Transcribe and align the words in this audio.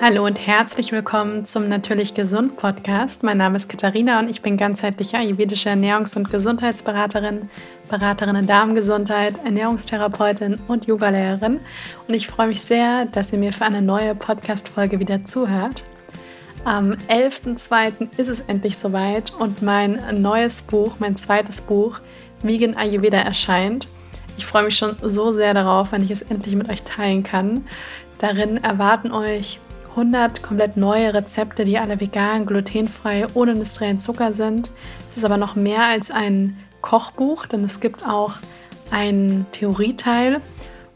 Hallo 0.00 0.24
und 0.24 0.46
herzlich 0.46 0.92
willkommen 0.92 1.44
zum 1.44 1.68
Natürlich 1.68 2.14
Gesund 2.14 2.56
Podcast. 2.56 3.24
Mein 3.24 3.38
Name 3.38 3.56
ist 3.56 3.68
Katharina 3.68 4.20
und 4.20 4.30
ich 4.30 4.42
bin 4.42 4.56
ganzheitliche 4.56 5.16
ayurvedische 5.16 5.70
Ernährungs- 5.70 6.16
und 6.16 6.30
Gesundheitsberaterin, 6.30 7.50
Beraterin 7.88 8.36
in 8.36 8.46
Darmgesundheit, 8.46 9.34
Ernährungstherapeutin 9.44 10.60
und 10.68 10.86
Yogalehrerin. 10.86 11.58
Und 12.06 12.14
ich 12.14 12.28
freue 12.28 12.46
mich 12.46 12.60
sehr, 12.60 13.06
dass 13.06 13.32
ihr 13.32 13.40
mir 13.40 13.52
für 13.52 13.64
eine 13.64 13.82
neue 13.82 14.14
Podcast-Folge 14.14 15.00
wieder 15.00 15.24
zuhört. 15.24 15.82
Am 16.64 16.92
11.02. 17.08 18.06
ist 18.18 18.28
es 18.28 18.40
endlich 18.42 18.78
soweit 18.78 19.32
und 19.34 19.62
mein 19.62 20.00
neues 20.22 20.62
Buch, 20.62 21.00
mein 21.00 21.16
zweites 21.16 21.60
Buch, 21.60 21.98
Vegan 22.44 22.76
Ayurveda, 22.76 23.18
erscheint. 23.18 23.88
Ich 24.36 24.46
freue 24.46 24.62
mich 24.62 24.76
schon 24.76 24.94
so 25.02 25.32
sehr 25.32 25.54
darauf, 25.54 25.90
wenn 25.90 26.04
ich 26.04 26.12
es 26.12 26.22
endlich 26.22 26.54
mit 26.54 26.70
euch 26.70 26.82
teilen 26.82 27.24
kann. 27.24 27.66
Darin 28.20 28.62
erwarten 28.62 29.10
euch 29.10 29.58
100 29.98 30.42
komplett 30.44 30.76
neue 30.76 31.12
Rezepte, 31.12 31.64
die 31.64 31.76
alle 31.76 31.98
vegan, 31.98 32.46
glutenfrei, 32.46 33.26
ohne 33.34 33.52
industriellen 33.52 33.98
Zucker 33.98 34.32
sind. 34.32 34.70
Es 35.10 35.16
ist 35.16 35.24
aber 35.24 35.36
noch 35.36 35.56
mehr 35.56 35.84
als 35.84 36.12
ein 36.12 36.56
Kochbuch, 36.82 37.46
denn 37.46 37.64
es 37.64 37.80
gibt 37.80 38.06
auch 38.06 38.34
einen 38.92 39.46
Theorieteil, 39.50 40.38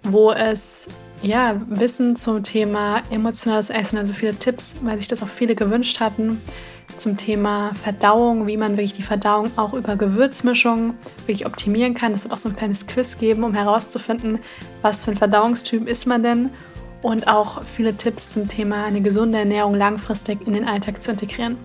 wo 0.05 0.31
es 0.31 0.87
ja, 1.21 1.61
Wissen 1.69 2.17
zum 2.17 2.43
Thema 2.43 3.03
emotionales 3.11 3.71
Essen, 3.71 3.99
also 3.99 4.13
viele 4.13 4.35
Tipps, 4.35 4.77
weil 4.83 4.99
sich 4.99 5.09
das 5.09 5.23
auch 5.23 5.29
viele 5.29 5.55
gewünscht 5.55 6.01
hatten, 6.01 6.41
zum 6.97 7.17
Thema 7.17 7.73
Verdauung, 7.75 8.47
wie 8.47 8.57
man 8.57 8.73
wirklich 8.73 8.93
die 8.93 9.03
Verdauung 9.03 9.51
auch 9.57 9.73
über 9.73 9.97
Gewürzmischungen 9.97 10.95
wirklich 11.27 11.47
optimieren 11.47 11.95
kann. 11.95 12.13
Es 12.13 12.25
wird 12.25 12.35
auch 12.35 12.39
so 12.39 12.49
ein 12.49 12.57
kleines 12.57 12.87
Quiz 12.87 13.19
geben, 13.19 13.45
um 13.45 13.55
herauszufinden, 13.55 14.39
was 14.83 15.05
für 15.05 15.13
ein 15.13 15.17
Verdauungstyp 15.17 15.89
ist 15.89 16.07
man 16.07 16.23
denn 16.23 16.51
und 17.03 17.29
auch 17.29 17.63
viele 17.65 17.95
Tipps 17.97 18.33
zum 18.33 18.49
Thema 18.49 18.85
eine 18.85 19.01
gesunde 19.01 19.39
Ernährung 19.39 19.75
langfristig 19.75 20.47
in 20.47 20.55
den 20.55 20.67
Alltag 20.67 21.03
zu 21.03 21.11
integrieren. 21.11 21.59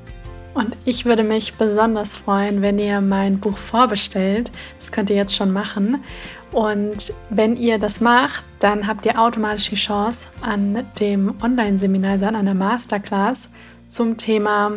Und 0.53 0.75
ich 0.85 1.05
würde 1.05 1.23
mich 1.23 1.53
besonders 1.53 2.15
freuen, 2.15 2.63
wenn 2.63 2.79
ihr 2.79 2.99
mein 2.99 3.39
Buch 3.39 3.57
vorbestellt. 3.57 4.51
Das 4.79 4.91
könnt 4.91 5.11
ihr 5.11 5.15
jetzt 5.15 5.35
schon 5.35 5.53
machen. 5.53 6.03
Und 6.51 7.13
wenn 7.29 7.55
ihr 7.55 7.77
das 7.77 8.01
macht, 8.01 8.43
dann 8.59 8.87
habt 8.87 9.05
ihr 9.05 9.21
automatisch 9.21 9.69
die 9.69 9.75
Chance, 9.75 10.29
an 10.41 10.83
dem 10.99 11.35
Online-Seminar, 11.43 12.13
also 12.13 12.25
an 12.25 12.35
einer 12.35 12.55
Masterclass 12.55 13.49
zum 13.87 14.17
Thema 14.17 14.71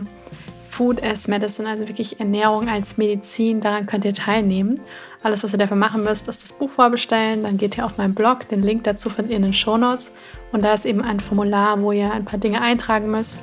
Food 0.70 1.02
as 1.02 1.26
Medicine, 1.26 1.68
also 1.68 1.88
wirklich 1.88 2.20
Ernährung 2.20 2.68
als 2.68 2.96
Medizin, 2.96 3.60
daran 3.60 3.86
könnt 3.86 4.04
ihr 4.04 4.14
teilnehmen. 4.14 4.80
Alles, 5.22 5.42
was 5.42 5.52
ihr 5.52 5.58
dafür 5.58 5.76
machen 5.76 6.04
müsst, 6.04 6.28
ist 6.28 6.42
das 6.44 6.52
Buch 6.52 6.70
vorbestellen. 6.70 7.42
Dann 7.42 7.58
geht 7.58 7.76
ihr 7.76 7.84
auf 7.84 7.98
meinen 7.98 8.14
Blog. 8.14 8.48
Den 8.48 8.62
Link 8.62 8.84
dazu 8.84 9.10
findet 9.10 9.32
ihr 9.32 9.36
in 9.36 9.42
den 9.42 9.52
Show 9.52 9.76
Notes. 9.76 10.14
Und 10.52 10.62
da 10.62 10.72
ist 10.72 10.86
eben 10.86 11.02
ein 11.02 11.20
Formular, 11.20 11.80
wo 11.82 11.92
ihr 11.92 12.10
ein 12.12 12.24
paar 12.24 12.38
Dinge 12.38 12.62
eintragen 12.62 13.10
müsst. 13.10 13.36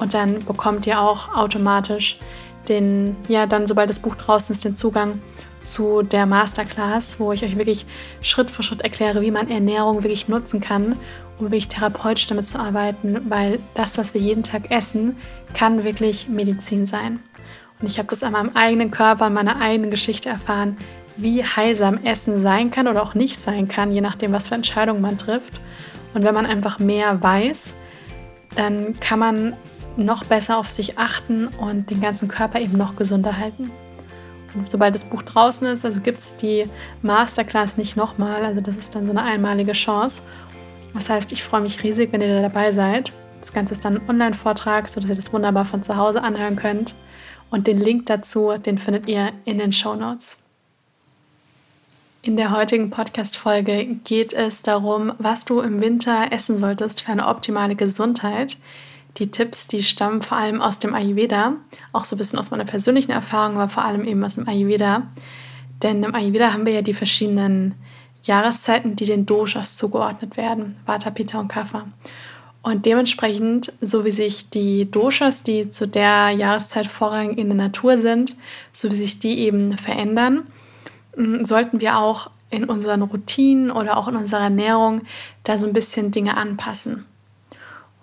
Und 0.00 0.12
dann 0.12 0.40
bekommt 0.40 0.86
ihr 0.86 1.00
auch 1.00 1.34
automatisch 1.34 2.18
den, 2.68 3.16
ja, 3.28 3.46
dann, 3.46 3.66
sobald 3.66 3.88
das 3.88 4.00
Buch 4.00 4.16
draußen 4.16 4.52
ist, 4.52 4.64
den 4.64 4.74
Zugang 4.74 5.22
zu 5.60 6.02
der 6.02 6.26
Masterclass, 6.26 7.18
wo 7.18 7.32
ich 7.32 7.42
euch 7.42 7.56
wirklich 7.56 7.86
Schritt 8.20 8.50
für 8.50 8.62
Schritt 8.62 8.82
erkläre, 8.82 9.22
wie 9.22 9.30
man 9.30 9.48
Ernährung 9.48 10.02
wirklich 10.02 10.28
nutzen 10.28 10.60
kann, 10.60 10.96
um 11.38 11.46
wirklich 11.46 11.68
therapeutisch 11.68 12.26
damit 12.26 12.46
zu 12.46 12.58
arbeiten, 12.58 13.28
weil 13.28 13.58
das, 13.74 13.98
was 13.98 14.14
wir 14.14 14.20
jeden 14.20 14.42
Tag 14.42 14.70
essen, 14.70 15.16
kann 15.54 15.84
wirklich 15.84 16.28
Medizin 16.28 16.86
sein. 16.86 17.20
Und 17.80 17.88
ich 17.88 17.98
habe 17.98 18.08
das 18.08 18.22
an 18.22 18.32
meinem 18.32 18.50
eigenen 18.54 18.90
Körper, 18.90 19.26
an 19.26 19.34
meiner 19.34 19.60
eigenen 19.60 19.90
Geschichte 19.90 20.28
erfahren, 20.28 20.76
wie 21.16 21.44
heilsam 21.44 21.98
Essen 22.04 22.40
sein 22.40 22.70
kann 22.70 22.88
oder 22.88 23.02
auch 23.02 23.14
nicht 23.14 23.38
sein 23.38 23.68
kann, 23.68 23.92
je 23.92 24.00
nachdem, 24.00 24.32
was 24.32 24.48
für 24.48 24.54
Entscheidungen 24.54 25.00
man 25.00 25.18
trifft. 25.18 25.60
Und 26.12 26.22
wenn 26.22 26.34
man 26.34 26.46
einfach 26.46 26.78
mehr 26.78 27.22
weiß, 27.22 27.74
dann 28.54 28.98
kann 29.00 29.18
man 29.18 29.56
noch 29.96 30.24
besser 30.24 30.58
auf 30.58 30.70
sich 30.70 30.98
achten 30.98 31.48
und 31.48 31.90
den 31.90 32.00
ganzen 32.00 32.28
Körper 32.28 32.60
eben 32.60 32.76
noch 32.76 32.96
gesünder 32.96 33.36
halten. 33.38 33.70
Und 34.54 34.68
sobald 34.68 34.94
das 34.94 35.04
Buch 35.04 35.22
draußen 35.22 35.66
ist, 35.66 35.84
also 35.84 36.00
gibt 36.00 36.20
es 36.20 36.36
die 36.36 36.68
Masterclass 37.02 37.76
nicht 37.76 37.96
nochmal, 37.96 38.44
also 38.44 38.60
das 38.60 38.76
ist 38.76 38.94
dann 38.94 39.04
so 39.04 39.10
eine 39.10 39.24
einmalige 39.24 39.72
Chance. 39.72 40.22
Das 40.94 41.10
heißt, 41.10 41.32
ich 41.32 41.42
freue 41.42 41.60
mich 41.60 41.82
riesig, 41.82 42.12
wenn 42.12 42.20
ihr 42.20 42.28
da 42.28 42.40
dabei 42.40 42.72
seid. 42.72 43.12
Das 43.40 43.52
Ganze 43.52 43.74
ist 43.74 43.84
dann 43.84 43.96
ein 43.96 44.08
Online-Vortrag, 44.08 44.88
sodass 44.88 45.10
ihr 45.10 45.16
das 45.16 45.32
wunderbar 45.32 45.64
von 45.64 45.82
zu 45.82 45.96
Hause 45.96 46.22
anhören 46.22 46.56
könnt. 46.56 46.94
Und 47.50 47.66
den 47.66 47.78
Link 47.78 48.06
dazu, 48.06 48.52
den 48.56 48.78
findet 48.78 49.06
ihr 49.06 49.32
in 49.44 49.58
den 49.58 49.72
Show 49.72 49.94
Notes. 49.94 50.38
In 52.22 52.38
der 52.38 52.52
heutigen 52.52 52.88
Podcast-Folge 52.90 53.84
geht 54.04 54.32
es 54.32 54.62
darum, 54.62 55.12
was 55.18 55.44
du 55.44 55.60
im 55.60 55.82
Winter 55.82 56.32
essen 56.32 56.56
solltest 56.56 57.02
für 57.02 57.12
eine 57.12 57.28
optimale 57.28 57.74
Gesundheit. 57.74 58.56
Die 59.18 59.30
Tipps, 59.30 59.68
die 59.68 59.82
stammen 59.82 60.22
vor 60.22 60.38
allem 60.38 60.62
aus 60.62 60.78
dem 60.78 60.94
Ayurveda, 60.94 61.52
auch 61.92 62.04
so 62.04 62.16
ein 62.16 62.18
bisschen 62.18 62.38
aus 62.38 62.50
meiner 62.50 62.64
persönlichen 62.64 63.10
Erfahrung, 63.10 63.56
aber 63.56 63.68
vor 63.68 63.84
allem 63.84 64.06
eben 64.06 64.24
aus 64.24 64.36
dem 64.36 64.48
Ayurveda. 64.48 65.02
Denn 65.82 66.02
im 66.02 66.14
Ayurveda 66.14 66.52
haben 66.52 66.64
wir 66.64 66.72
ja 66.72 66.82
die 66.82 66.94
verschiedenen 66.94 67.74
Jahreszeiten, 68.26 68.96
die 68.96 69.04
den 69.04 69.26
Doshas 69.26 69.76
zugeordnet 69.76 70.36
werden, 70.36 70.76
Vata, 70.86 71.10
Pitta 71.10 71.40
und 71.40 71.48
Kapha. 71.48 71.86
Und 72.62 72.86
dementsprechend, 72.86 73.74
so 73.82 74.06
wie 74.06 74.10
sich 74.10 74.48
die 74.48 74.90
Doshas, 74.90 75.42
die 75.42 75.68
zu 75.68 75.86
der 75.86 76.30
Jahreszeit 76.30 76.86
vorrangig 76.86 77.36
in 77.36 77.48
der 77.48 77.56
Natur 77.56 77.98
sind, 77.98 78.36
so 78.72 78.90
wie 78.90 78.96
sich 78.96 79.18
die 79.18 79.38
eben 79.40 79.76
verändern, 79.76 80.46
sollten 81.42 81.80
wir 81.80 81.98
auch 81.98 82.30
in 82.48 82.64
unseren 82.64 83.02
Routinen 83.02 83.70
oder 83.70 83.98
auch 83.98 84.08
in 84.08 84.16
unserer 84.16 84.44
Ernährung 84.44 85.02
da 85.42 85.58
so 85.58 85.66
ein 85.66 85.72
bisschen 85.72 86.10
Dinge 86.10 86.36
anpassen. 86.36 87.04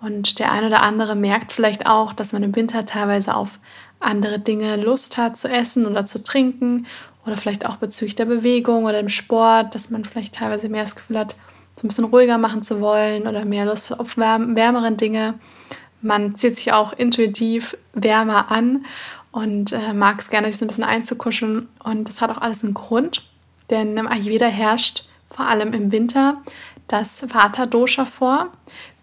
Und 0.00 0.38
der 0.38 0.52
eine 0.52 0.66
oder 0.68 0.82
andere 0.82 1.16
merkt 1.16 1.52
vielleicht 1.52 1.86
auch, 1.86 2.12
dass 2.12 2.32
man 2.32 2.42
im 2.42 2.54
Winter 2.54 2.86
teilweise 2.86 3.34
auf 3.34 3.58
andere 4.00 4.38
Dinge 4.38 4.76
Lust 4.76 5.16
hat 5.16 5.36
zu 5.36 5.48
essen 5.48 5.86
oder 5.86 6.06
zu 6.06 6.22
trinken 6.22 6.86
oder 7.24 7.36
vielleicht 7.36 7.66
auch 7.66 7.76
bezüglich 7.76 8.14
der 8.14 8.24
Bewegung 8.24 8.84
oder 8.84 9.00
dem 9.00 9.08
Sport, 9.08 9.74
dass 9.74 9.90
man 9.90 10.04
vielleicht 10.04 10.34
teilweise 10.34 10.68
mehr 10.68 10.82
das 10.82 10.96
Gefühl 10.96 11.18
hat, 11.18 11.36
so 11.76 11.86
ein 11.86 11.88
bisschen 11.88 12.04
ruhiger 12.04 12.38
machen 12.38 12.62
zu 12.62 12.80
wollen 12.80 13.26
oder 13.26 13.44
mehr 13.44 13.64
Lust 13.64 13.98
auf 13.98 14.16
wärm 14.16 14.56
wärmeren 14.56 14.96
Dinge. 14.96 15.34
Man 16.00 16.34
zieht 16.36 16.56
sich 16.56 16.72
auch 16.72 16.92
intuitiv 16.92 17.76
wärmer 17.94 18.50
an 18.50 18.84
und 19.30 19.72
äh, 19.72 19.94
mag 19.94 20.20
es 20.20 20.30
gerne, 20.30 20.48
sich 20.48 20.58
so 20.58 20.64
ein 20.64 20.68
bisschen 20.68 20.84
einzukuscheln. 20.84 21.68
Und 21.82 22.08
das 22.08 22.20
hat 22.20 22.30
auch 22.30 22.38
alles 22.38 22.62
einen 22.62 22.74
Grund, 22.74 23.24
denn 23.70 23.96
im 23.96 24.06
Ayurveda 24.06 24.46
herrscht 24.46 25.04
vor 25.30 25.46
allem 25.46 25.72
im 25.72 25.90
Winter 25.90 26.42
das 26.88 27.24
Vata-Dosha 27.32 28.04
vor. 28.04 28.48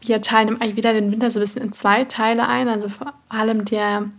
Wir 0.01 0.21
teilen 0.21 0.49
im 0.49 0.61
Ayurveda 0.61 0.93
den 0.93 1.11
Winter 1.11 1.31
so 1.31 1.39
ein 1.39 1.43
bisschen 1.43 1.63
in 1.63 1.73
zwei 1.73 2.05
Teile 2.05 2.47
ein, 2.47 2.67
also 2.67 2.87
vor 2.89 3.13
allem 3.27 3.65
der, 3.65 4.09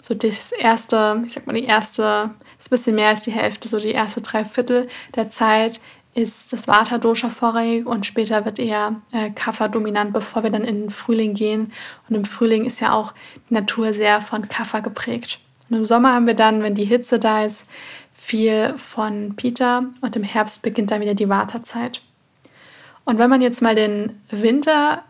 so 0.00 0.14
das 0.14 0.52
erste, 0.52 1.22
ich 1.26 1.32
sag 1.32 1.46
mal, 1.46 1.52
die 1.52 1.64
erste, 1.64 2.30
ist 2.58 2.68
ein 2.68 2.70
bisschen 2.70 2.96
mehr 2.96 3.08
als 3.08 3.22
die 3.22 3.32
Hälfte, 3.32 3.68
so 3.68 3.78
die 3.78 3.92
erste 3.92 4.20
drei 4.20 4.44
Viertel 4.44 4.88
der 5.14 5.28
Zeit 5.28 5.80
ist 6.14 6.52
das 6.52 6.66
Vata-Dosha 6.66 7.30
vorrangig 7.30 7.86
und 7.86 8.04
später 8.04 8.44
wird 8.44 8.58
eher 8.58 8.96
äh, 9.12 9.30
Kapha 9.30 9.68
dominant, 9.68 10.12
bevor 10.12 10.42
wir 10.42 10.50
dann 10.50 10.64
in 10.64 10.82
den 10.82 10.90
Frühling 10.90 11.34
gehen. 11.34 11.72
Und 12.08 12.16
im 12.16 12.24
Frühling 12.24 12.64
ist 12.64 12.80
ja 12.80 12.92
auch 12.92 13.12
die 13.48 13.54
Natur 13.54 13.92
sehr 13.92 14.20
von 14.20 14.48
Kapha 14.48 14.80
geprägt. 14.80 15.38
Und 15.70 15.76
im 15.76 15.84
Sommer 15.84 16.14
haben 16.14 16.26
wir 16.26 16.34
dann, 16.34 16.62
wenn 16.62 16.74
die 16.74 16.86
Hitze 16.86 17.20
da 17.20 17.44
ist, 17.44 17.66
viel 18.14 18.74
von 18.76 19.36
Pita 19.36 19.84
und 20.00 20.16
im 20.16 20.24
Herbst 20.24 20.62
beginnt 20.62 20.90
dann 20.90 21.00
wieder 21.00 21.14
die 21.14 21.28
Wartezeit. 21.28 22.02
Und 23.04 23.18
wenn 23.18 23.30
man 23.30 23.40
jetzt 23.40 23.62
mal 23.62 23.76
den 23.76 24.20
Winter, 24.30 25.04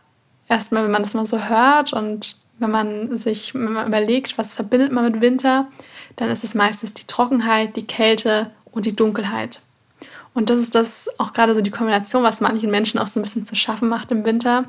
erstmal, 0.47 0.85
wenn 0.85 0.91
man 0.91 1.03
das 1.03 1.15
mal 1.15 1.27
so 1.27 1.49
hört 1.49 1.93
und 1.93 2.37
wenn 2.59 2.71
man 2.71 3.17
sich 3.17 3.55
wenn 3.55 3.73
man 3.73 3.87
überlegt, 3.87 4.37
was 4.37 4.55
verbindet 4.55 4.93
man 4.93 5.11
mit 5.11 5.21
Winter, 5.23 5.69
dann 6.17 6.31
ist 6.31 6.45
es 6.45 6.55
meistens 6.55 6.95
die 6.95 7.07
Trockenheit, 7.07 7.77
die 7.77 7.87
Kälte 7.87 8.51
und 8.71 8.87
die 8.87 8.97
Dunkelheit. 8.97 9.63
Und 10.35 10.51
das 10.51 10.59
ist 10.59 10.75
das 10.75 11.09
auch 11.19 11.33
gerade 11.33 11.55
so 11.55 11.61
die 11.61 11.71
Kombination, 11.71 12.23
was 12.23 12.41
manchen 12.41 12.71
Menschen 12.71 12.99
auch 12.99 13.09
so 13.09 13.19
ein 13.19 13.23
bisschen 13.23 13.45
zu 13.45 13.57
schaffen 13.57 13.89
macht 13.89 14.11
im 14.11 14.25
Winter 14.25 14.67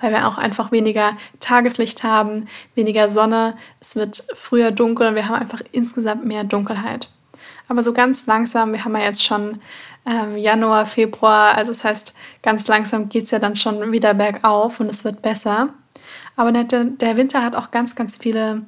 weil 0.00 0.12
wir 0.12 0.26
auch 0.26 0.38
einfach 0.38 0.72
weniger 0.72 1.16
Tageslicht 1.38 2.02
haben, 2.02 2.48
weniger 2.74 3.08
Sonne, 3.08 3.56
es 3.80 3.96
wird 3.96 4.24
früher 4.34 4.70
dunkel 4.70 5.08
und 5.08 5.14
wir 5.14 5.28
haben 5.28 5.34
einfach 5.34 5.60
insgesamt 5.72 6.24
mehr 6.24 6.44
Dunkelheit. 6.44 7.10
Aber 7.68 7.82
so 7.82 7.92
ganz 7.92 8.26
langsam, 8.26 8.72
wir 8.72 8.84
haben 8.84 8.96
ja 8.96 9.04
jetzt 9.04 9.24
schon 9.24 9.60
ähm, 10.06 10.36
Januar, 10.36 10.86
Februar, 10.86 11.54
also 11.54 11.72
das 11.72 11.84
heißt, 11.84 12.14
ganz 12.42 12.66
langsam 12.66 13.08
geht 13.08 13.24
es 13.24 13.30
ja 13.30 13.38
dann 13.38 13.56
schon 13.56 13.92
wieder 13.92 14.14
bergauf 14.14 14.80
und 14.80 14.88
es 14.88 15.04
wird 15.04 15.22
besser. 15.22 15.68
Aber 16.36 16.52
der, 16.52 16.64
der 16.64 17.16
Winter 17.16 17.42
hat 17.42 17.54
auch 17.54 17.70
ganz, 17.70 17.94
ganz 17.94 18.16
viele 18.16 18.62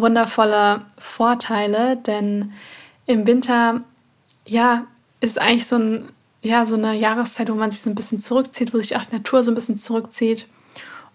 wundervolle 0.00 0.82
Vorteile, 0.98 1.96
denn 1.96 2.52
im 3.06 3.26
Winter, 3.26 3.82
ja, 4.46 4.86
ist 5.20 5.40
eigentlich 5.40 5.66
so, 5.66 5.76
ein, 5.76 6.08
ja, 6.42 6.66
so 6.66 6.76
eine 6.76 6.94
Jahreszeit, 6.94 7.50
wo 7.50 7.54
man 7.54 7.70
sich 7.70 7.80
so 7.80 7.90
ein 7.90 7.94
bisschen 7.94 8.20
zurückzieht, 8.20 8.72
wo 8.72 8.80
sich 8.80 8.96
auch 8.96 9.04
die 9.04 9.16
Natur 9.16 9.42
so 9.42 9.50
ein 9.50 9.54
bisschen 9.54 9.78
zurückzieht. 9.78 10.48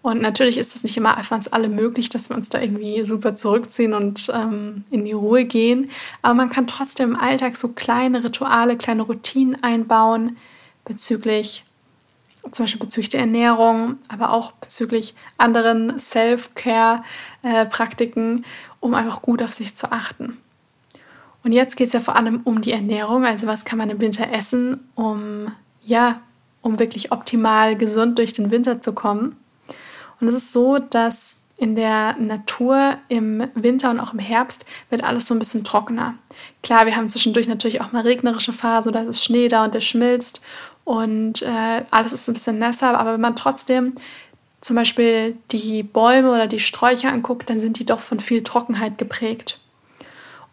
Und 0.02 0.20
natürlich 0.20 0.58
ist 0.58 0.76
es 0.76 0.82
nicht 0.82 0.98
immer 0.98 1.16
für 1.24 1.34
uns 1.34 1.48
alle 1.48 1.70
möglich, 1.70 2.10
dass 2.10 2.28
wir 2.28 2.36
uns 2.36 2.50
da 2.50 2.60
irgendwie 2.60 3.06
super 3.06 3.36
zurückziehen 3.36 3.94
und 3.94 4.30
ähm, 4.34 4.84
in 4.90 5.06
die 5.06 5.12
Ruhe 5.12 5.46
gehen. 5.46 5.90
Aber 6.20 6.34
man 6.34 6.50
kann 6.50 6.66
trotzdem 6.66 7.12
im 7.12 7.18
Alltag 7.18 7.56
so 7.56 7.68
kleine 7.68 8.22
Rituale, 8.22 8.76
kleine 8.76 9.02
Routinen 9.02 9.62
einbauen 9.62 10.36
bezüglich 10.84 11.64
zum 12.50 12.64
Beispiel 12.64 12.80
bezüglich 12.80 13.08
der 13.08 13.20
Ernährung, 13.20 13.96
aber 14.08 14.30
auch 14.30 14.52
bezüglich 14.52 15.14
anderen 15.38 15.98
Self-Care-Praktiken, 15.98 18.44
um 18.84 18.92
einfach 18.92 19.22
gut 19.22 19.42
auf 19.42 19.54
sich 19.54 19.74
zu 19.74 19.90
achten. 19.92 20.36
Und 21.42 21.52
jetzt 21.52 21.76
geht 21.76 21.86
es 21.86 21.94
ja 21.94 22.00
vor 22.00 22.16
allem 22.16 22.42
um 22.44 22.60
die 22.60 22.72
Ernährung, 22.72 23.24
also 23.24 23.46
was 23.46 23.64
kann 23.64 23.78
man 23.78 23.88
im 23.88 23.98
Winter 23.98 24.30
essen, 24.30 24.86
um 24.94 25.50
ja, 25.82 26.20
um 26.60 26.78
wirklich 26.78 27.10
optimal 27.10 27.76
gesund 27.76 28.18
durch 28.18 28.34
den 28.34 28.50
Winter 28.50 28.82
zu 28.82 28.92
kommen. 28.92 29.36
Und 30.20 30.28
es 30.28 30.34
ist 30.34 30.52
so, 30.52 30.78
dass 30.78 31.38
in 31.56 31.76
der 31.76 32.16
Natur 32.18 32.98
im 33.08 33.48
Winter 33.54 33.90
und 33.90 34.00
auch 34.00 34.12
im 34.12 34.18
Herbst 34.18 34.66
wird 34.90 35.02
alles 35.02 35.28
so 35.28 35.34
ein 35.34 35.38
bisschen 35.38 35.64
trockener. 35.64 36.14
Klar, 36.62 36.84
wir 36.84 36.94
haben 36.94 37.08
zwischendurch 37.08 37.48
natürlich 37.48 37.80
auch 37.80 37.92
mal 37.92 38.02
regnerische 38.02 38.52
Phasen, 38.52 38.92
da 38.92 39.00
ist 39.00 39.24
Schnee 39.24 39.48
da 39.48 39.64
und 39.64 39.72
der 39.72 39.80
schmilzt 39.80 40.42
und 40.84 41.40
äh, 41.40 41.84
alles 41.90 42.12
ist 42.12 42.28
ein 42.28 42.34
bisschen 42.34 42.58
nasser, 42.58 42.98
aber 42.98 43.14
wenn 43.14 43.20
man 43.20 43.36
trotzdem 43.36 43.94
zum 44.64 44.76
Beispiel 44.76 45.36
die 45.50 45.82
Bäume 45.82 46.30
oder 46.30 46.46
die 46.46 46.58
Sträucher 46.58 47.12
anguckt, 47.12 47.50
dann 47.50 47.60
sind 47.60 47.78
die 47.78 47.84
doch 47.84 48.00
von 48.00 48.18
viel 48.18 48.42
Trockenheit 48.42 48.96
geprägt. 48.96 49.60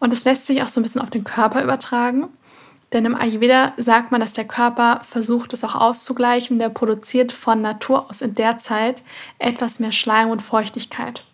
Und 0.00 0.12
das 0.12 0.24
lässt 0.24 0.46
sich 0.46 0.62
auch 0.62 0.68
so 0.68 0.80
ein 0.80 0.82
bisschen 0.82 1.00
auf 1.00 1.08
den 1.08 1.24
Körper 1.24 1.62
übertragen. 1.62 2.28
Denn 2.92 3.06
im 3.06 3.14
Ayurveda 3.14 3.72
sagt 3.78 4.12
man, 4.12 4.20
dass 4.20 4.34
der 4.34 4.44
Körper 4.44 5.00
versucht, 5.02 5.54
es 5.54 5.64
auch 5.64 5.74
auszugleichen. 5.74 6.58
Der 6.58 6.68
produziert 6.68 7.32
von 7.32 7.62
Natur 7.62 8.10
aus 8.10 8.20
in 8.20 8.34
der 8.34 8.58
Zeit 8.58 9.02
etwas 9.38 9.78
mehr 9.78 9.92
Schleim 9.92 10.28
und 10.28 10.42
Feuchtigkeit. 10.42 11.24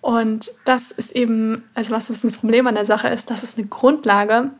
Und 0.00 0.50
das 0.64 0.90
ist 0.90 1.12
eben, 1.12 1.62
also 1.74 1.94
was 1.94 2.08
das 2.08 2.36
Problem 2.36 2.66
an 2.66 2.74
der 2.74 2.86
Sache 2.86 3.06
ist, 3.08 3.30
dass 3.30 3.44
es 3.44 3.56
eine 3.56 3.68
Grundlage 3.68 4.50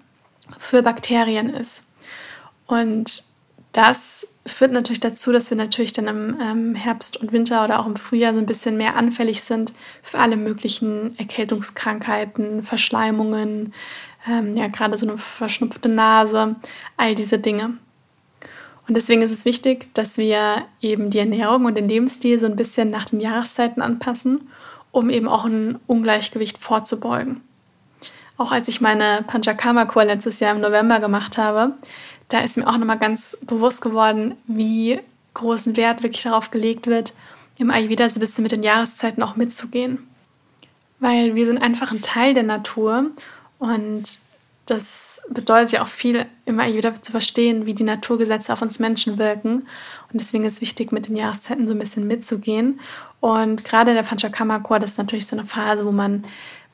für 0.61 0.81
Bakterien 0.81 1.51
ist. 1.51 1.83
Und 2.69 3.25
das 3.77 4.27
führt 4.47 4.73
natürlich 4.73 5.01
dazu, 5.01 5.33
dass 5.33 5.51
wir 5.51 5.57
natürlich 5.57 5.93
dann 5.93 6.07
im 6.07 6.41
ähm, 6.41 6.75
Herbst 6.75 7.19
und 7.19 7.33
Winter 7.33 7.63
oder 7.63 7.79
auch 7.79 7.87
im 7.87 7.97
Frühjahr 7.97 8.33
so 8.33 8.39
ein 8.39 8.47
bisschen 8.47 8.79
mehr 8.79 8.97
anfällig 8.97 9.43
sind 9.43 9.75
für 10.03 10.19
alle 10.19 10.39
möglichen 10.39 11.19
Erkältungskrankheiten, 11.19 12.63
Verschleimungen, 12.63 13.75
ähm, 14.27 14.57
ja 14.57 14.69
gerade 14.69 14.97
so 14.97 15.07
eine 15.07 15.19
verschnupfte 15.19 15.91
Nase, 15.91 16.57
all 16.97 17.15
diese 17.15 17.39
Dinge. 17.39 17.75
Und 18.89 18.97
deswegen 18.97 19.21
ist 19.21 19.33
es 19.33 19.45
wichtig, 19.45 19.93
dass 19.93 20.17
wir 20.17 20.65
eben 20.81 21.11
die 21.11 21.19
Ernährung 21.19 21.67
und 21.67 21.75
den 21.75 21.89
Lebensstil 21.89 22.39
so 22.39 22.47
ein 22.47 22.57
bisschen 22.57 22.89
nach 22.89 23.05
den 23.05 23.21
Jahreszeiten 23.21 23.83
anpassen, 23.83 24.49
um 24.91 25.11
eben 25.11 25.29
auch 25.29 25.45
ein 25.45 25.79
Ungleichgewicht 25.87 26.57
vorzubeugen. 26.57 27.43
Auch 28.39 28.53
als 28.53 28.69
ich 28.69 28.81
meine 28.81 29.25
Panchakarma-Kur 29.27 30.05
letztes 30.05 30.41
Jahr 30.41 30.55
im 30.55 30.61
November 30.61 31.01
gemacht 31.01 31.37
habe, 31.37 31.75
da 32.29 32.41
ist 32.41 32.57
mir 32.57 32.67
auch 32.67 32.77
nochmal 32.77 32.99
ganz 32.99 33.37
bewusst 33.43 33.83
geworden, 33.83 34.37
wie 34.47 35.01
großen 35.35 35.77
Wert 35.77 36.03
wirklich 36.03 36.23
darauf 36.23 36.51
gelegt 36.51 36.87
wird, 36.87 37.15
im 37.59 37.71
Ayurveda 37.71 38.09
so 38.09 38.19
ein 38.19 38.21
bisschen 38.21 38.43
mit 38.43 38.53
den 38.53 38.63
Jahreszeiten 38.63 39.23
auch 39.23 39.37
mitzugehen. 39.37 40.07
Weil 40.99 41.35
wir 41.35 41.47
sind 41.47 41.59
einfach 41.59 41.93
ein 41.93 42.03
Teil 42.03 42.35
der 42.35 42.43
Natur 42.43 43.11
und 43.59 44.21
das 44.67 45.21
bedeutet 45.29 45.73
ja 45.73 45.83
auch 45.83 45.89
viel, 45.89 46.27
immer 46.45 46.67
wieder 46.73 47.01
zu 47.01 47.13
verstehen, 47.13 47.67
wie 47.67 47.75
die 47.75 47.85
Naturgesetze 47.85 48.53
auf 48.53 48.63
uns 48.63 48.81
Menschen 48.81 49.17
wirken. 49.17 49.67
Und 50.13 50.21
deswegen 50.21 50.45
ist 50.45 50.55
es 50.55 50.61
wichtig, 50.61 50.91
mit 50.91 51.09
den 51.09 51.17
Jahreszeiten 51.17 51.69
so 51.69 51.73
ein 51.73 51.79
bisschen 51.79 52.07
mitzugehen. 52.07 52.81
Und 53.21 53.65
gerade 53.65 53.93
in 53.93 53.97
der 53.97 54.03
Panchakarma-Kur, 54.03 54.81
das 54.81 54.93
ist 54.93 54.99
natürlich 54.99 55.27
so 55.27 55.37
eine 55.37 55.47
Phase, 55.47 55.87
wo 55.87 55.93
man, 55.93 56.25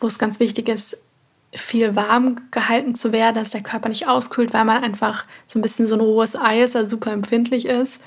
wo 0.00 0.06
es 0.06 0.18
ganz 0.18 0.40
wichtig 0.40 0.68
ist, 0.68 0.96
viel 1.54 1.94
warm 1.96 2.40
gehalten 2.50 2.94
zu 2.94 3.12
werden, 3.12 3.36
dass 3.36 3.50
der 3.50 3.62
Körper 3.62 3.88
nicht 3.88 4.08
auskühlt, 4.08 4.52
weil 4.54 4.64
man 4.64 4.82
einfach 4.82 5.24
so 5.46 5.58
ein 5.58 5.62
bisschen 5.62 5.86
so 5.86 5.94
ein 5.94 6.00
rohes 6.00 6.34
Eis, 6.34 6.74
also 6.74 6.90
super 6.90 7.12
empfindlich 7.12 7.66
ist. 7.66 8.00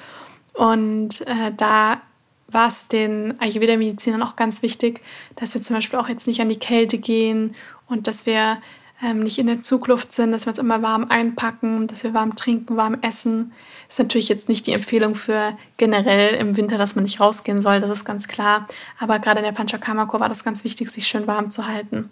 Und 0.54 1.22
äh, 1.28 1.52
da 1.56 2.02
war 2.48 2.68
es 2.68 2.88
den 2.88 3.40
Ayurveda-Medizinern 3.40 4.24
auch 4.24 4.36
ganz 4.36 4.62
wichtig, 4.62 5.02
dass 5.36 5.54
wir 5.54 5.62
zum 5.62 5.76
Beispiel 5.76 6.00
auch 6.00 6.10
jetzt 6.10 6.28
nicht 6.28 6.42
an 6.42 6.50
die 6.50 6.60
Kälte 6.60 6.98
gehen 6.98 7.56
und 7.88 8.08
dass 8.08 8.26
wir 8.26 8.58
ähm, 9.04 9.24
nicht 9.24 9.38
in 9.38 9.48
der 9.48 9.62
Zugluft 9.62 10.12
sind, 10.12 10.32
dass 10.32 10.46
wir 10.46 10.52
uns 10.52 10.60
immer 10.60 10.82
warm 10.82 11.08
einpacken, 11.10 11.88
dass 11.88 12.04
wir 12.04 12.14
warm 12.14 12.36
trinken, 12.36 12.78
warm 12.78 12.98
essen. 13.02 13.52
Ist 13.90 14.00
natürlich 14.00 14.30
jetzt 14.30 14.48
nicht 14.48 14.66
die 14.68 14.72
Empfehlung 14.72 15.16
für 15.16 15.58
generell 15.78 16.36
im 16.36 16.56
Winter, 16.56 16.78
dass 16.78 16.96
man 16.96 17.04
nicht 17.04 17.20
rausgehen 17.20 17.62
soll, 17.62 17.82
das 17.82 17.92
ist 17.92 18.06
ganz 18.06 18.28
klar. 18.28 18.68
Aber 19.00 19.20
gerade 19.20 19.40
in 19.40 19.46
der 19.46 19.52
Panchakarma-Kur 19.52 20.20
war 20.20 20.30
das 20.30 20.44
ganz 20.44 20.64
wichtig, 20.64 20.90
sich 20.90 21.08
schön 21.08 21.28
warm 21.28 21.52
zu 21.52 21.68
halten. 21.68 22.10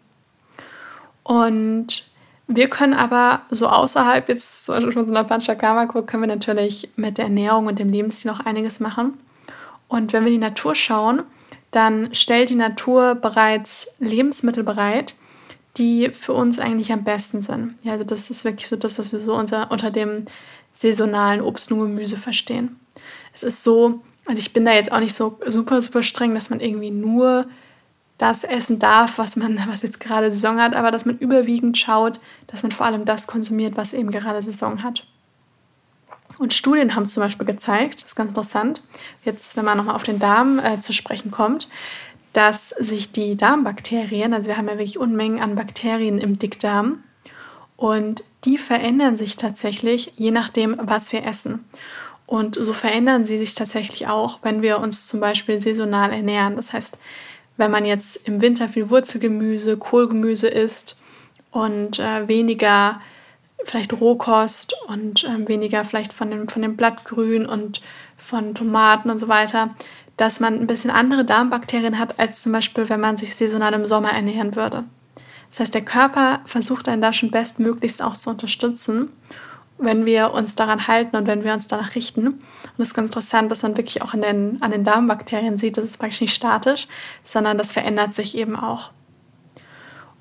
Und 1.23 2.03
wir 2.47 2.69
können 2.69 2.93
aber 2.93 3.41
so 3.49 3.67
außerhalb 3.67 4.27
jetzt 4.29 4.65
zum 4.65 4.75
Beispiel 4.75 4.91
von 4.91 5.05
so 5.07 5.11
einer 5.11 5.23
Panchakarma-Kur 5.23 6.05
können 6.05 6.23
wir 6.23 6.27
natürlich 6.27 6.89
mit 6.95 7.17
der 7.17 7.25
Ernährung 7.25 7.67
und 7.67 7.79
dem 7.79 7.89
Lebensstil 7.89 8.31
noch 8.31 8.41
einiges 8.41 8.79
machen. 8.79 9.13
Und 9.87 10.11
wenn 10.13 10.25
wir 10.25 10.31
die 10.31 10.37
Natur 10.37 10.75
schauen, 10.75 11.23
dann 11.71 12.13
stellt 12.13 12.49
die 12.49 12.55
Natur 12.55 13.15
bereits 13.15 13.87
Lebensmittel 13.99 14.63
bereit, 14.63 15.15
die 15.77 16.09
für 16.09 16.33
uns 16.33 16.59
eigentlich 16.59 16.91
am 16.91 17.03
besten 17.03 17.41
sind. 17.41 17.75
Ja, 17.83 17.93
also 17.93 18.03
das 18.03 18.29
ist 18.29 18.45
wirklich 18.45 18.67
so 18.67 18.75
das, 18.75 18.99
was 18.99 19.11
wir 19.11 19.19
so 19.19 19.33
unter, 19.35 19.71
unter 19.71 19.89
dem 19.89 20.25
saisonalen 20.73 21.41
Obst 21.41 21.71
und 21.71 21.79
Gemüse 21.79 22.17
verstehen. 22.17 22.79
Es 23.33 23.43
ist 23.43 23.63
so, 23.63 24.01
also 24.25 24.39
ich 24.39 24.53
bin 24.53 24.65
da 24.65 24.73
jetzt 24.73 24.91
auch 24.91 24.99
nicht 24.99 25.15
so 25.15 25.39
super, 25.47 25.81
super 25.81 26.03
streng, 26.03 26.35
dass 26.35 26.49
man 26.49 26.59
irgendwie 26.59 26.91
nur 26.91 27.47
das 28.23 28.45
essen 28.45 28.79
darf, 28.79 29.17
was 29.17 29.35
man, 29.35 29.61
was 29.67 29.81
jetzt 29.81 29.99
gerade 29.99 30.31
Saison 30.31 30.57
hat, 30.57 30.73
aber 30.73 30.91
dass 30.91 31.05
man 31.05 31.17
überwiegend 31.17 31.77
schaut, 31.77 32.21
dass 32.47 32.63
man 32.63 32.71
vor 32.71 32.85
allem 32.85 33.03
das 33.03 33.27
konsumiert, 33.27 33.75
was 33.75 33.91
eben 33.91 34.11
gerade 34.11 34.41
Saison 34.41 34.81
hat. 34.81 35.05
Und 36.37 36.53
Studien 36.53 36.95
haben 36.95 37.09
zum 37.09 37.21
Beispiel 37.21 37.45
gezeigt, 37.45 37.95
das 37.95 38.11
ist 38.11 38.15
ganz 38.15 38.29
interessant, 38.29 38.81
jetzt 39.25 39.57
wenn 39.57 39.65
man 39.65 39.77
nochmal 39.77 39.95
auf 39.95 40.03
den 40.03 40.19
Darm 40.19 40.57
äh, 40.57 40.79
zu 40.79 40.93
sprechen 40.93 41.31
kommt, 41.31 41.67
dass 42.31 42.69
sich 42.69 43.11
die 43.11 43.35
Darmbakterien, 43.35 44.33
also 44.33 44.47
wir 44.47 44.55
haben 44.55 44.69
ja 44.69 44.77
wirklich 44.77 44.97
Unmengen 44.97 45.41
an 45.41 45.55
Bakterien 45.55 46.17
im 46.17 46.39
Dickdarm, 46.39 47.03
und 47.75 48.23
die 48.45 48.57
verändern 48.57 49.17
sich 49.17 49.35
tatsächlich 49.35 50.13
je 50.15 50.31
nachdem, 50.31 50.77
was 50.81 51.11
wir 51.11 51.25
essen. 51.25 51.65
Und 52.25 52.55
so 52.55 52.71
verändern 52.71 53.25
sie 53.25 53.37
sich 53.37 53.55
tatsächlich 53.55 54.07
auch, 54.07 54.39
wenn 54.43 54.61
wir 54.61 54.79
uns 54.79 55.07
zum 55.07 55.19
Beispiel 55.19 55.59
saisonal 55.59 56.13
ernähren. 56.13 56.55
Das 56.55 56.71
heißt, 56.71 56.97
wenn 57.57 57.71
man 57.71 57.85
jetzt 57.85 58.27
im 58.27 58.41
Winter 58.41 58.67
viel 58.67 58.89
Wurzelgemüse, 58.89 59.77
Kohlgemüse 59.77 60.47
isst 60.47 60.99
und 61.51 61.99
äh, 61.99 62.27
weniger 62.27 62.99
vielleicht 63.65 63.93
Rohkost 63.93 64.75
und 64.87 65.23
äh, 65.23 65.47
weniger 65.47 65.85
vielleicht 65.85 66.13
von 66.13 66.29
dem, 66.29 66.47
von 66.47 66.61
dem 66.61 66.75
Blattgrün 66.75 67.45
und 67.45 67.81
von 68.17 68.55
Tomaten 68.55 69.09
und 69.09 69.19
so 69.19 69.27
weiter, 69.27 69.69
dass 70.17 70.39
man 70.39 70.59
ein 70.59 70.67
bisschen 70.67 70.91
andere 70.91 71.25
Darmbakterien 71.25 71.97
hat, 71.97 72.19
als 72.19 72.41
zum 72.43 72.51
Beispiel, 72.51 72.89
wenn 72.89 72.99
man 72.99 73.17
sich 73.17 73.35
saisonal 73.35 73.73
im 73.73 73.85
Sommer 73.85 74.11
ernähren 74.11 74.55
würde. 74.55 74.83
Das 75.49 75.59
heißt, 75.59 75.73
der 75.73 75.85
Körper 75.85 76.41
versucht 76.45 76.87
einen 76.87 77.01
da 77.01 77.13
schon 77.13 77.31
bestmöglichst 77.31 78.01
auch 78.01 78.17
zu 78.17 78.29
unterstützen, 78.29 79.09
wenn 79.77 80.05
wir 80.05 80.31
uns 80.33 80.55
daran 80.55 80.87
halten 80.87 81.15
und 81.15 81.27
wenn 81.27 81.43
wir 81.43 81.53
uns 81.53 81.67
danach 81.67 81.95
richten. 81.95 82.27
Und 82.27 82.41
das 82.77 82.89
ist 82.89 82.93
ganz 82.93 83.09
interessant, 83.09 83.51
dass 83.51 83.63
man 83.63 83.77
wirklich 83.77 84.01
auch 84.01 84.13
an 84.13 84.21
den, 84.21 84.61
an 84.61 84.71
den 84.71 84.83
Darmbakterien 84.83 85.57
sieht, 85.57 85.77
das 85.77 85.85
ist 85.85 85.97
praktisch 85.97 86.21
nicht 86.21 86.35
statisch, 86.35 86.87
sondern 87.23 87.57
das 87.57 87.73
verändert 87.73 88.13
sich 88.13 88.37
eben 88.37 88.55
auch. 88.55 88.91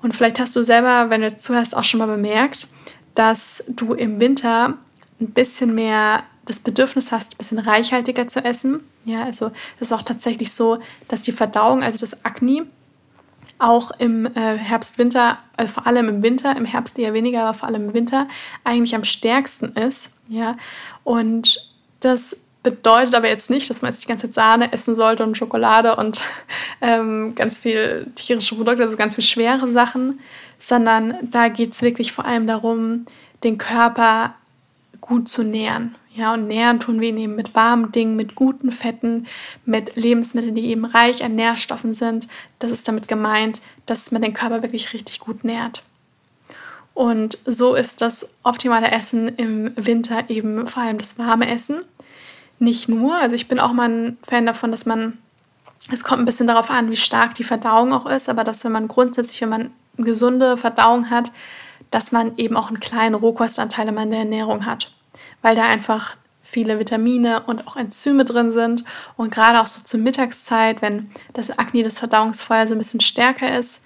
Und 0.01 0.15
vielleicht 0.15 0.39
hast 0.39 0.55
du 0.55 0.63
selber, 0.63 1.09
wenn 1.09 1.21
du 1.21 1.27
jetzt 1.27 1.43
zuhörst, 1.43 1.75
auch 1.75 1.83
schon 1.83 1.99
mal 1.99 2.07
bemerkt, 2.07 2.67
dass 3.15 3.63
du 3.67 3.93
im 3.93 4.19
Winter 4.19 4.73
ein 5.21 5.31
bisschen 5.31 5.73
mehr 5.73 6.23
das 6.45 6.59
Bedürfnis 6.59 7.11
hast, 7.11 7.33
ein 7.33 7.37
bisschen 7.37 7.59
reichhaltiger 7.59 8.27
zu 8.27 8.43
essen. 8.43 8.81
Ja, 9.05 9.23
also 9.23 9.51
es 9.79 9.87
ist 9.87 9.93
auch 9.93 10.01
tatsächlich 10.01 10.51
so, 10.51 10.79
dass 11.07 11.21
die 11.21 11.31
Verdauung, 11.31 11.83
also 11.83 11.99
das 11.99 12.25
Akne, 12.25 12.65
auch 13.59 13.91
im 13.99 14.25
äh, 14.25 14.57
Herbst, 14.57 14.97
Winter, 14.97 15.37
also 15.57 15.73
vor 15.73 15.87
allem 15.87 16.09
im 16.09 16.23
Winter, 16.23 16.55
im 16.55 16.65
Herbst 16.65 16.97
eher 16.99 17.13
weniger, 17.13 17.43
aber 17.43 17.53
vor 17.53 17.69
allem 17.69 17.89
im 17.89 17.93
Winter 17.93 18.27
eigentlich 18.63 18.95
am 18.95 19.03
stärksten 19.03 19.73
ist. 19.73 20.11
Ja, 20.27 20.57
und 21.03 21.71
das 21.99 22.37
bedeutet 22.63 23.13
aber 23.13 23.27
jetzt 23.27 23.49
nicht, 23.49 23.69
dass 23.69 23.81
man 23.81 23.91
jetzt 23.91 24.03
die 24.03 24.07
ganze 24.07 24.27
Zeit 24.27 24.33
Sahne 24.33 24.73
essen 24.73 24.95
sollte 24.95 25.23
und 25.23 25.37
Schokolade 25.37 25.95
und 25.95 26.23
ähm, 26.81 27.35
ganz 27.35 27.59
viel 27.59 28.07
tierische 28.15 28.55
Produkte, 28.55 28.83
also 28.83 28.97
ganz 28.97 29.15
viel 29.15 29.23
schwere 29.23 29.67
Sachen, 29.67 30.19
sondern 30.59 31.15
da 31.21 31.49
geht 31.49 31.73
es 31.73 31.81
wirklich 31.81 32.13
vor 32.13 32.25
allem 32.25 32.47
darum, 32.47 33.05
den 33.43 33.57
Körper 33.57 34.35
gut 35.01 35.27
zu 35.27 35.43
nähren. 35.43 35.95
Ja, 36.15 36.35
und 36.35 36.47
nähren 36.47 36.79
tun 36.79 37.01
wir 37.01 37.09
ihn 37.09 37.17
eben 37.17 37.35
mit 37.35 37.55
warmen 37.55 37.91
Dingen, 37.91 38.15
mit 38.15 38.35
guten 38.35 38.71
Fetten, 38.71 39.25
mit 39.65 39.95
Lebensmitteln, 39.95 40.53
die 40.53 40.67
eben 40.67 40.85
reich 40.85 41.23
an 41.23 41.33
Nährstoffen 41.33 41.93
sind. 41.93 42.27
Das 42.59 42.69
ist 42.69 42.87
damit 42.87 43.07
gemeint, 43.07 43.61
dass 43.87 44.11
man 44.11 44.21
den 44.21 44.35
Körper 44.35 44.61
wirklich 44.61 44.93
richtig 44.93 45.19
gut 45.19 45.43
nährt. 45.43 45.83
Und 46.93 47.39
so 47.47 47.73
ist 47.73 48.01
das 48.01 48.29
optimale 48.43 48.91
Essen 48.91 49.27
im 49.27 49.73
Winter 49.75 50.29
eben 50.29 50.67
vor 50.67 50.83
allem 50.83 50.99
das 50.99 51.17
warme 51.17 51.49
Essen. 51.49 51.81
Nicht 52.59 52.87
nur, 52.87 53.15
also 53.15 53.35
ich 53.35 53.47
bin 53.47 53.59
auch 53.59 53.73
mal 53.73 53.89
ein 53.89 54.17
Fan 54.21 54.45
davon, 54.45 54.69
dass 54.69 54.85
man, 54.85 55.17
es 55.91 56.03
kommt 56.03 56.21
ein 56.21 56.25
bisschen 56.25 56.45
darauf 56.45 56.69
an, 56.69 56.91
wie 56.91 56.95
stark 56.95 57.33
die 57.33 57.43
Verdauung 57.43 57.91
auch 57.91 58.05
ist, 58.05 58.29
aber 58.29 58.43
dass 58.43 58.63
wenn 58.63 58.71
man 58.71 58.87
grundsätzlich, 58.87 59.41
wenn 59.41 59.49
man 59.49 59.71
gesunde 59.97 60.57
Verdauung 60.57 61.09
hat, 61.09 61.31
dass 61.89 62.11
man 62.11 62.37
eben 62.37 62.55
auch 62.55 62.67
einen 62.67 62.79
kleinen 62.79 63.15
Rohkostanteil 63.15 63.87
in 63.87 64.11
der 64.11 64.19
Ernährung 64.19 64.67
hat 64.67 64.91
weil 65.41 65.55
da 65.55 65.63
einfach 65.63 66.15
viele 66.53 66.77
Vitamine 66.77 67.43
und 67.43 67.67
auch 67.67 67.75
Enzyme 67.75 68.25
drin 68.25 68.51
sind. 68.51 68.83
Und 69.17 69.33
gerade 69.33 69.59
auch 69.59 69.65
so 69.65 69.81
zur 69.81 69.99
Mittagszeit, 69.99 70.81
wenn 70.81 71.09
das 71.33 71.57
Akne, 71.57 71.83
das 71.83 71.99
Verdauungsfeuer 71.99 72.67
so 72.67 72.75
ein 72.75 72.77
bisschen 72.77 73.01
stärker 73.01 73.57
ist, 73.57 73.81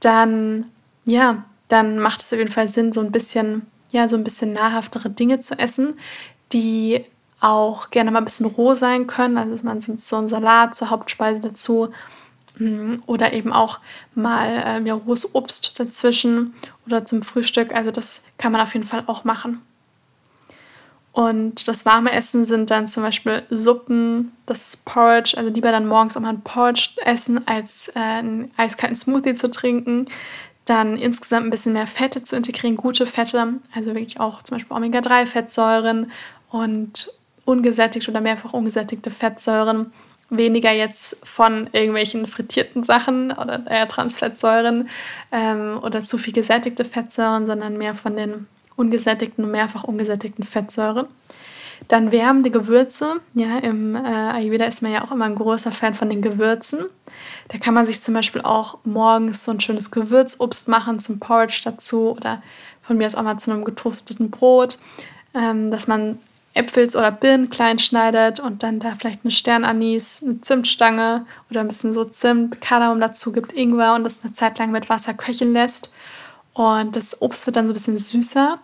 dann, 0.00 0.66
ja, 1.04 1.44
dann 1.68 1.98
macht 1.98 2.22
es 2.22 2.32
auf 2.32 2.38
jeden 2.38 2.50
Fall 2.50 2.68
Sinn, 2.68 2.92
so 2.92 3.00
ein 3.00 3.12
bisschen, 3.12 3.66
ja, 3.92 4.08
so 4.08 4.16
ein 4.16 4.24
bisschen 4.24 4.52
nahrhaftere 4.54 5.10
Dinge 5.10 5.40
zu 5.40 5.58
essen, 5.58 5.98
die 6.52 7.04
auch 7.40 7.90
gerne 7.90 8.10
mal 8.10 8.20
ein 8.20 8.24
bisschen 8.24 8.46
roh 8.46 8.74
sein 8.74 9.06
können. 9.06 9.36
Also 9.36 9.62
man 9.64 9.80
so 9.80 10.16
einen 10.16 10.28
Salat 10.28 10.74
zur 10.74 10.90
Hauptspeise 10.90 11.40
dazu 11.40 11.90
mm, 12.58 12.96
oder 13.06 13.32
eben 13.32 13.52
auch 13.52 13.80
mal 14.14 14.62
ähm, 14.64 14.86
ja, 14.86 14.94
rohes 14.94 15.34
Obst 15.34 15.78
dazwischen 15.78 16.54
oder 16.86 17.04
zum 17.04 17.22
Frühstück. 17.22 17.74
Also 17.74 17.90
das 17.90 18.24
kann 18.38 18.52
man 18.52 18.62
auf 18.62 18.72
jeden 18.72 18.86
Fall 18.86 19.04
auch 19.06 19.24
machen. 19.24 19.60
Und 21.18 21.66
das 21.66 21.84
warme 21.84 22.12
Essen 22.12 22.44
sind 22.44 22.70
dann 22.70 22.86
zum 22.86 23.02
Beispiel 23.02 23.42
Suppen, 23.50 24.30
das 24.46 24.76
Porridge, 24.76 25.34
also 25.36 25.50
lieber 25.50 25.72
dann 25.72 25.88
morgens 25.88 26.16
auch 26.16 26.20
mal 26.20 26.28
ein 26.28 26.42
Porridge 26.42 26.90
essen, 27.04 27.44
als 27.48 27.88
äh, 27.96 27.98
einen 27.98 28.52
eiskalten 28.56 28.94
Smoothie 28.94 29.34
zu 29.34 29.50
trinken. 29.50 30.04
Dann 30.64 30.96
insgesamt 30.96 31.46
ein 31.46 31.50
bisschen 31.50 31.72
mehr 31.72 31.88
Fette 31.88 32.22
zu 32.22 32.36
integrieren, 32.36 32.76
gute 32.76 33.04
Fette, 33.04 33.54
also 33.74 33.94
wirklich 33.96 34.20
auch 34.20 34.44
zum 34.44 34.58
Beispiel 34.58 34.76
Omega-3-Fettsäuren 34.76 36.12
und 36.50 37.10
ungesättigte 37.44 38.12
oder 38.12 38.20
mehrfach 38.20 38.52
ungesättigte 38.52 39.10
Fettsäuren. 39.10 39.92
Weniger 40.30 40.70
jetzt 40.70 41.16
von 41.26 41.68
irgendwelchen 41.72 42.28
frittierten 42.28 42.84
Sachen 42.84 43.32
oder 43.32 43.66
eher 43.68 43.88
Transfettsäuren 43.88 44.88
ähm, 45.32 45.80
oder 45.82 46.00
zu 46.00 46.16
viel 46.16 46.32
gesättigte 46.32 46.84
Fettsäuren, 46.84 47.44
sondern 47.44 47.76
mehr 47.76 47.96
von 47.96 48.16
den 48.16 48.46
ungesättigten 48.78 49.44
und 49.44 49.50
mehrfach 49.50 49.84
ungesättigten 49.84 50.44
Fettsäuren. 50.44 51.06
Dann 51.86 52.10
wärmende 52.10 52.50
Gewürze. 52.50 53.20
Ja, 53.34 53.58
im 53.58 53.94
äh, 53.94 53.98
Ayurveda 53.98 54.64
ist 54.64 54.82
man 54.82 54.92
ja 54.92 55.04
auch 55.04 55.12
immer 55.12 55.26
ein 55.26 55.36
großer 55.36 55.72
Fan 55.72 55.94
von 55.94 56.10
den 56.10 56.22
Gewürzen. 56.22 56.86
Da 57.48 57.58
kann 57.58 57.74
man 57.74 57.86
sich 57.86 58.02
zum 58.02 58.14
Beispiel 58.14 58.42
auch 58.42 58.78
morgens 58.84 59.44
so 59.44 59.52
ein 59.52 59.60
schönes 59.60 59.90
Gewürzobst 59.90 60.68
machen 60.68 61.00
zum 61.00 61.18
Porridge 61.18 61.60
dazu 61.64 62.16
oder 62.16 62.42
von 62.82 62.96
mir 62.96 63.06
aus 63.06 63.14
auch 63.14 63.22
mal 63.22 63.38
zu 63.38 63.50
einem 63.50 63.64
getoasteten 63.64 64.30
Brot, 64.30 64.78
ähm, 65.34 65.70
dass 65.70 65.86
man 65.86 66.18
Äpfels 66.54 66.96
oder 66.96 67.12
Birnen 67.12 67.50
klein 67.50 67.78
schneidet 67.78 68.40
und 68.40 68.62
dann 68.62 68.80
da 68.80 68.94
vielleicht 68.98 69.20
eine 69.24 69.30
Sternanis, 69.30 70.22
eine 70.22 70.40
Zimtstange 70.40 71.24
oder 71.50 71.60
ein 71.60 71.68
bisschen 71.68 71.92
so 71.92 72.04
Zimt, 72.04 72.60
Kardamom 72.60 73.00
dazu 73.00 73.30
gibt, 73.30 73.52
Ingwer 73.52 73.94
und 73.94 74.04
das 74.04 74.24
eine 74.24 74.32
Zeit 74.32 74.58
lang 74.58 74.72
mit 74.72 74.88
Wasser 74.88 75.14
köcheln 75.14 75.52
lässt. 75.52 75.90
Und 76.54 76.96
das 76.96 77.22
Obst 77.22 77.46
wird 77.46 77.54
dann 77.54 77.66
so 77.66 77.72
ein 77.72 77.74
bisschen 77.74 77.98
süßer, 77.98 78.58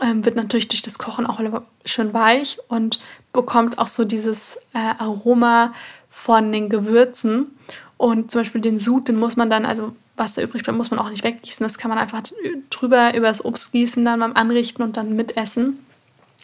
ähm, 0.00 0.24
wird 0.24 0.36
natürlich 0.36 0.68
durch 0.68 0.82
das 0.82 0.98
Kochen 0.98 1.26
auch 1.26 1.40
schön 1.84 2.12
weich 2.12 2.58
und 2.68 3.00
bekommt 3.32 3.78
auch 3.78 3.88
so 3.88 4.04
dieses 4.04 4.56
äh, 4.74 4.78
Aroma 4.98 5.72
von 6.10 6.52
den 6.52 6.68
Gewürzen. 6.68 7.56
Und 7.96 8.30
zum 8.30 8.42
Beispiel 8.42 8.60
den 8.60 8.78
Sud, 8.78 9.08
den 9.08 9.18
muss 9.18 9.36
man 9.36 9.48
dann, 9.48 9.64
also 9.64 9.94
was 10.16 10.34
da 10.34 10.42
übrig 10.42 10.62
bleibt, 10.62 10.76
muss 10.76 10.90
man 10.90 11.00
auch 11.00 11.10
nicht 11.10 11.24
weggießen. 11.24 11.64
Das 11.64 11.78
kann 11.78 11.88
man 11.88 11.98
einfach 11.98 12.22
drüber 12.70 13.14
über 13.14 13.26
das 13.26 13.44
Obst 13.44 13.72
gießen, 13.72 14.04
dann 14.04 14.20
beim 14.20 14.34
Anrichten 14.34 14.82
und 14.82 14.96
dann 14.96 15.14
mitessen. 15.16 15.84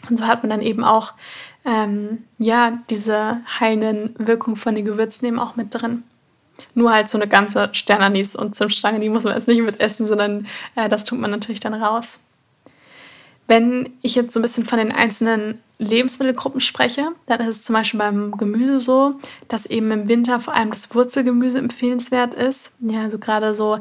Und 0.08 0.18
so 0.18 0.26
hat 0.26 0.42
man 0.42 0.50
dann 0.50 0.62
eben 0.62 0.84
auch 0.84 1.12
ähm, 1.64 2.24
ja, 2.38 2.78
diese 2.90 3.40
heilenden 3.60 4.14
Wirkung 4.18 4.56
von 4.56 4.74
den 4.74 4.84
Gewürzen 4.84 5.26
eben 5.26 5.38
auch 5.38 5.56
mit 5.56 5.68
drin. 5.70 6.02
Nur 6.74 6.92
halt 6.92 7.08
so 7.08 7.18
eine 7.18 7.28
ganze 7.28 7.70
Sternanis 7.72 8.36
und 8.36 8.54
Zimtstange, 8.54 9.00
die 9.00 9.08
muss 9.08 9.24
man 9.24 9.34
jetzt 9.34 9.48
nicht 9.48 9.62
mit 9.62 9.80
essen, 9.80 10.06
sondern 10.06 10.46
äh, 10.74 10.88
das 10.88 11.04
tut 11.04 11.18
man 11.18 11.30
natürlich 11.30 11.60
dann 11.60 11.74
raus. 11.74 12.18
Wenn 13.52 13.90
ich 14.00 14.14
jetzt 14.14 14.32
so 14.32 14.40
ein 14.40 14.42
bisschen 14.42 14.64
von 14.64 14.78
den 14.78 14.92
einzelnen 14.92 15.60
Lebensmittelgruppen 15.76 16.62
spreche, 16.62 17.08
dann 17.26 17.42
ist 17.42 17.48
es 17.48 17.64
zum 17.64 17.74
Beispiel 17.74 17.98
beim 17.98 18.34
Gemüse 18.38 18.78
so, 18.78 19.16
dass 19.46 19.66
eben 19.66 19.90
im 19.90 20.08
Winter 20.08 20.40
vor 20.40 20.54
allem 20.54 20.70
das 20.70 20.94
Wurzelgemüse 20.94 21.58
empfehlenswert 21.58 22.32
ist. 22.32 22.70
Ja, 22.80 23.02
also 23.02 23.18
gerade 23.18 23.54
so 23.54 23.78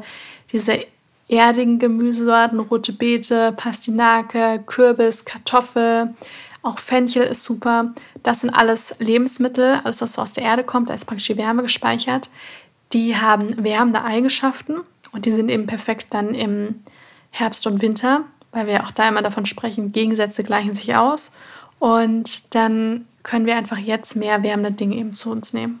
diese 0.52 0.84
erdigen 1.26 1.78
Gemüsesorten, 1.78 2.60
rote 2.60 2.92
Beete, 2.92 3.54
Pastinake, 3.56 4.62
Kürbis, 4.66 5.24
Kartoffel, 5.24 6.12
auch 6.60 6.78
Fenchel 6.78 7.22
ist 7.22 7.42
super. 7.42 7.94
Das 8.22 8.42
sind 8.42 8.50
alles 8.50 8.94
Lebensmittel, 8.98 9.80
alles, 9.84 10.02
was 10.02 10.12
so 10.12 10.20
aus 10.20 10.34
der 10.34 10.44
Erde 10.44 10.64
kommt, 10.64 10.90
da 10.90 10.94
ist 10.94 11.06
praktisch 11.06 11.28
die 11.28 11.38
Wärme 11.38 11.62
gespeichert. 11.62 12.28
Die 12.92 13.16
haben 13.16 13.64
wärmende 13.64 14.04
Eigenschaften 14.04 14.82
und 15.12 15.24
die 15.24 15.32
sind 15.32 15.48
eben 15.48 15.64
perfekt 15.64 16.08
dann 16.10 16.34
im 16.34 16.82
Herbst 17.30 17.66
und 17.66 17.80
Winter, 17.80 18.26
weil 18.52 18.66
wir 18.66 18.84
auch 18.84 18.92
da 18.92 19.08
immer 19.08 19.22
davon 19.22 19.46
sprechen, 19.46 19.92
Gegensätze 19.92 20.44
gleichen 20.44 20.74
sich 20.74 20.94
aus. 20.94 21.32
Und 21.78 22.54
dann 22.54 23.06
können 23.22 23.46
wir 23.46 23.56
einfach 23.56 23.78
jetzt 23.78 24.14
mehr 24.14 24.42
wärmende 24.42 24.72
Dinge 24.72 24.96
eben 24.96 25.14
zu 25.14 25.30
uns 25.30 25.52
nehmen. 25.52 25.80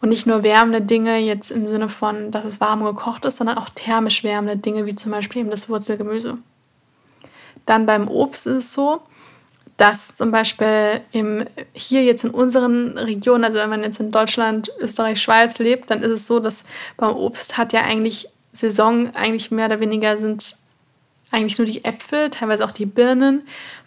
Und 0.00 0.08
nicht 0.08 0.26
nur 0.26 0.42
wärmende 0.42 0.82
Dinge 0.82 1.18
jetzt 1.18 1.52
im 1.52 1.66
Sinne 1.66 1.88
von, 1.88 2.32
dass 2.32 2.44
es 2.44 2.60
warm 2.60 2.84
gekocht 2.84 3.24
ist, 3.24 3.36
sondern 3.36 3.56
auch 3.56 3.68
thermisch 3.70 4.24
wärmende 4.24 4.56
Dinge, 4.56 4.84
wie 4.84 4.96
zum 4.96 5.12
Beispiel 5.12 5.42
eben 5.42 5.50
das 5.50 5.68
Wurzelgemüse. 5.68 6.38
Dann 7.66 7.86
beim 7.86 8.08
Obst 8.08 8.48
ist 8.48 8.64
es 8.64 8.74
so, 8.74 9.00
dass 9.76 10.14
zum 10.16 10.32
Beispiel 10.32 11.00
im, 11.12 11.44
hier 11.72 12.02
jetzt 12.02 12.24
in 12.24 12.30
unseren 12.30 12.98
Regionen, 12.98 13.44
also 13.44 13.58
wenn 13.58 13.70
man 13.70 13.84
jetzt 13.84 14.00
in 14.00 14.10
Deutschland, 14.10 14.70
Österreich, 14.80 15.22
Schweiz 15.22 15.58
lebt, 15.58 15.90
dann 15.90 16.02
ist 16.02 16.10
es 16.10 16.26
so, 16.26 16.40
dass 16.40 16.64
beim 16.96 17.14
Obst 17.14 17.56
hat 17.56 17.72
ja 17.72 17.82
eigentlich 17.82 18.28
Saison, 18.52 19.14
eigentlich 19.14 19.50
mehr 19.50 19.66
oder 19.66 19.80
weniger 19.80 20.18
sind 20.18 20.56
eigentlich 21.32 21.58
nur 21.58 21.66
die 21.66 21.84
Äpfel, 21.84 22.30
teilweise 22.30 22.64
auch 22.64 22.72
die 22.72 22.86
Birnen. 22.86 23.42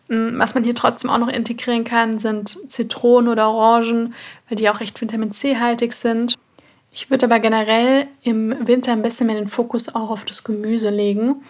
Mm, 0.07 0.37
was 0.39 0.55
man 0.55 0.63
hier 0.63 0.75
trotzdem 0.75 1.09
auch 1.09 1.17
noch 1.17 1.27
integrieren 1.27 1.83
kann, 1.83 2.19
sind 2.19 2.57
Zitronen 2.71 3.29
oder 3.29 3.49
Orangen, 3.49 4.13
weil 4.49 4.57
die 4.57 4.69
auch 4.69 4.79
recht 4.79 4.99
Vitamin 4.99 5.31
C-haltig 5.31 5.93
sind. 5.93 6.35
Ich 6.91 7.09
würde 7.09 7.25
aber 7.25 7.39
generell 7.39 8.07
im 8.23 8.67
Winter 8.67 8.93
ein 8.93 9.01
bisschen 9.01 9.27
mehr 9.27 9.35
den 9.35 9.49
Fokus 9.49 9.93
auch 9.93 10.09
auf 10.09 10.23
das 10.23 10.43
Gemüse 10.43 10.89
legen. 10.89 11.43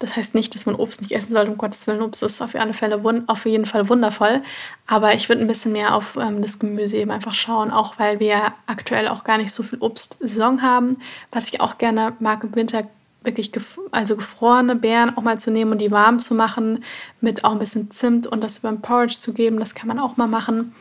Das 0.00 0.16
heißt 0.16 0.34
nicht, 0.34 0.54
dass 0.54 0.64
man 0.64 0.76
Obst 0.76 1.02
nicht 1.02 1.12
essen 1.12 1.30
sollte, 1.30 1.50
um 1.50 1.58
Gottes 1.58 1.86
Willen. 1.86 2.02
Obst 2.02 2.22
ist 2.22 2.40
auf 2.40 2.54
alle 2.54 2.72
Fälle 2.72 3.02
auf 3.26 3.46
jeden 3.46 3.66
Fall 3.66 3.88
wundervoll. 3.88 4.42
Aber 4.86 5.14
ich 5.14 5.28
würde 5.28 5.42
ein 5.42 5.48
bisschen 5.48 5.72
mehr 5.72 5.94
auf 5.94 6.16
ähm, 6.16 6.40
das 6.40 6.58
Gemüse 6.58 6.96
eben 6.96 7.10
einfach 7.10 7.34
schauen, 7.34 7.70
auch 7.70 7.98
weil 7.98 8.20
wir 8.20 8.54
aktuell 8.66 9.08
auch 9.08 9.24
gar 9.24 9.38
nicht 9.38 9.52
so 9.52 9.62
viel 9.62 9.78
Obstsaison 9.80 10.62
haben. 10.62 10.98
Was 11.32 11.48
ich 11.48 11.60
auch 11.60 11.78
gerne 11.78 12.14
mag 12.20 12.44
im 12.44 12.54
Winter, 12.54 12.88
wirklich 13.22 13.52
gef 13.52 13.78
also 13.90 14.16
gefrorene 14.16 14.76
Beeren 14.76 15.16
auch 15.16 15.22
mal 15.22 15.40
zu 15.40 15.50
nehmen 15.50 15.72
und 15.72 15.78
die 15.78 15.90
warm 15.90 16.18
zu 16.18 16.34
machen, 16.34 16.84
mit 17.20 17.44
auch 17.44 17.52
ein 17.52 17.58
bisschen 17.58 17.90
Zimt 17.90 18.26
und 18.26 18.42
das 18.42 18.60
beim 18.60 18.80
Porridge 18.80 19.16
zu 19.18 19.32
geben. 19.32 19.58
Das 19.58 19.74
kann 19.74 19.88
man 19.88 19.98
auch 19.98 20.16
mal 20.16 20.28
machen. 20.28 20.74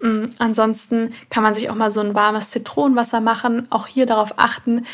Mhm. 0.00 0.30
Ansonsten 0.38 1.14
kann 1.30 1.42
man 1.42 1.54
sich 1.54 1.70
auch 1.70 1.74
mal 1.74 1.90
so 1.90 2.00
ein 2.00 2.14
warmes 2.14 2.50
Zitronenwasser 2.50 3.20
machen. 3.20 3.66
Auch 3.70 3.86
hier 3.86 4.06
darauf 4.06 4.38
achten, 4.38 4.86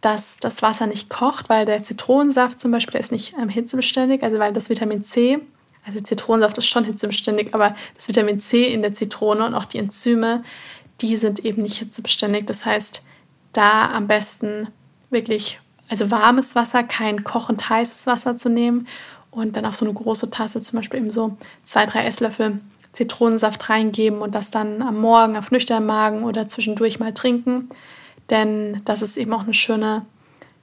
dass 0.00 0.36
das 0.38 0.62
Wasser 0.62 0.86
nicht 0.86 1.08
kocht, 1.08 1.48
weil 1.48 1.66
der 1.66 1.82
Zitronensaft 1.82 2.60
zum 2.60 2.70
Beispiel 2.70 3.00
ist 3.00 3.12
nicht 3.12 3.34
ähm, 3.40 3.48
hitzebeständig, 3.48 4.22
also 4.22 4.38
weil 4.38 4.52
das 4.52 4.68
Vitamin 4.68 5.02
C, 5.02 5.40
also 5.86 6.00
Zitronensaft 6.00 6.58
ist 6.58 6.66
schon 6.66 6.84
hitzebeständig, 6.84 7.54
aber 7.54 7.74
das 7.94 8.08
Vitamin 8.08 8.40
C 8.40 8.72
in 8.72 8.82
der 8.82 8.94
Zitrone 8.94 9.46
und 9.46 9.54
auch 9.54 9.64
die 9.64 9.78
Enzyme, 9.78 10.42
die 11.00 11.16
sind 11.16 11.44
eben 11.44 11.62
nicht 11.62 11.78
hitzebeständig. 11.78 12.46
Das 12.46 12.64
heißt, 12.64 13.02
da 13.52 13.90
am 13.90 14.06
besten 14.06 14.68
wirklich 15.10 15.60
also 15.88 16.10
warmes 16.10 16.54
Wasser, 16.54 16.82
kein 16.82 17.24
kochend 17.24 17.68
heißes 17.68 18.06
Wasser 18.06 18.36
zu 18.36 18.48
nehmen 18.48 18.86
und 19.30 19.56
dann 19.56 19.66
auf 19.66 19.76
so 19.76 19.84
eine 19.84 19.94
große 19.94 20.30
Tasse 20.30 20.60
zum 20.60 20.78
Beispiel 20.78 21.00
eben 21.00 21.10
so 21.10 21.36
zwei, 21.64 21.86
drei 21.86 22.04
Esslöffel 22.06 22.60
Zitronensaft 22.92 23.68
reingeben 23.68 24.20
und 24.20 24.34
das 24.34 24.50
dann 24.50 24.80
am 24.80 24.98
Morgen 24.98 25.36
auf 25.36 25.50
nüchternen 25.50 25.86
Magen 25.86 26.24
oder 26.24 26.48
zwischendurch 26.48 26.98
mal 26.98 27.12
trinken. 27.12 27.68
Denn 28.30 28.80
das 28.86 29.02
ist 29.02 29.18
eben 29.18 29.34
auch 29.34 29.42
eine 29.42 29.52
schöne 29.52 30.06